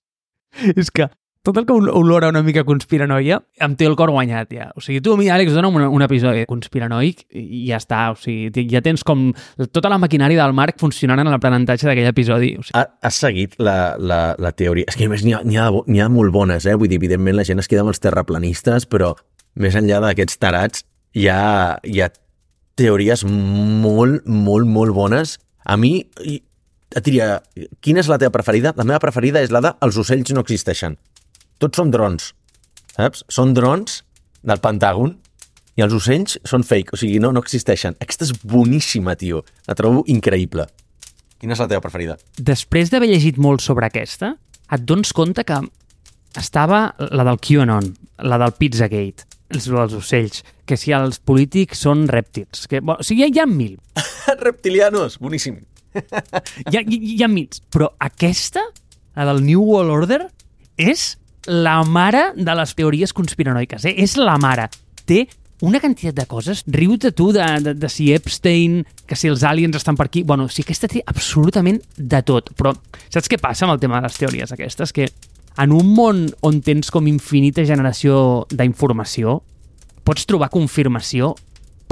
[0.76, 1.08] És que
[1.42, 4.68] tot el que olora una mica conspiranoia em té el cor guanyat, ja.
[4.78, 8.04] O sigui, tu a mi, Àlex, dona'm un, un episodi conspiranoic i ja està.
[8.14, 9.32] O sigui, ja tens com
[9.74, 12.52] tota la maquinària del Marc funcionant en l'aprenentatge d'aquell episodi.
[12.60, 12.76] O sigui...
[12.78, 14.86] Ha, has seguit la, la, la teoria.
[14.86, 15.66] És que a més n'hi ha, ha,
[16.06, 16.76] ha molt bones, eh?
[16.78, 19.10] Vull dir, evidentment la gent es queda amb els terraplanistes, però
[19.58, 20.86] més enllà d'aquests tarats
[21.18, 21.42] hi ha,
[21.82, 22.12] hi ha
[22.78, 25.40] teories molt, molt, molt bones.
[25.66, 25.96] A mi,
[26.96, 27.40] et diria,
[27.84, 28.74] quina és la teva preferida?
[28.76, 30.96] La meva preferida és la de els ocells no existeixen.
[31.62, 32.32] Tots són drons.
[32.96, 33.24] saps?
[33.32, 34.02] Són drons
[34.42, 35.14] del Pentàgon
[35.78, 37.96] i els ocells són fake, o sigui, no, no existeixen.
[38.02, 39.44] Aquesta és boníssima, tio.
[39.68, 40.66] La trobo increïble.
[41.40, 42.18] Quina és la teva preferida?
[42.36, 44.34] Després d'haver llegit molt sobre aquesta,
[44.72, 45.58] et dones compte que
[46.38, 47.88] estava la del QAnon,
[48.28, 52.68] la del Pizzagate, els dels ocells, que si els polítics són rèptils.
[52.68, 53.76] Que, bueno, o sigui, hi ha mil.
[54.46, 55.60] Reptilianos, boníssim.
[55.94, 57.48] Hi ha, hi, hi ha mil.
[57.72, 58.64] Però aquesta,
[59.18, 60.22] la del New World Order,
[60.80, 61.12] és
[61.46, 63.86] la mare de les teories conspiranoiques.
[63.88, 63.94] Eh?
[64.04, 64.68] És la mare.
[65.08, 65.24] Té
[65.62, 66.64] una quantitat de coses.
[66.66, 70.24] Riu-te tu de, de, de si Epstein, que si els aliens estan per aquí...
[70.26, 72.50] Bueno, sí, aquesta té absolutament de tot.
[72.58, 72.74] Però
[73.06, 74.94] saps què passa amb el tema de les teories aquestes?
[74.94, 75.06] Que
[75.62, 79.40] en un món on tens com infinita generació d'informació,
[80.02, 81.34] pots trobar confirmació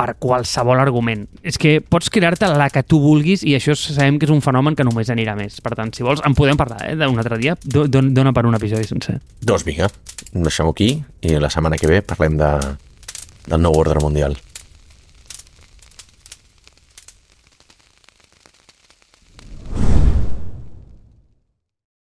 [0.00, 1.26] per qualsevol argument.
[1.44, 4.72] És que pots crear-te la que tu vulguis i això sabem que és un fenomen
[4.78, 5.60] que només anirà més.
[5.60, 7.56] Per tant, si vols, en podem parlar eh, d'un altre dia.
[7.64, 9.18] Do- don- Dona per un episodi sencer.
[9.44, 9.90] Doncs vinga,
[10.32, 12.50] deixem-ho aquí i la setmana que ve parlem de,
[13.50, 14.38] del nou ordre mundial.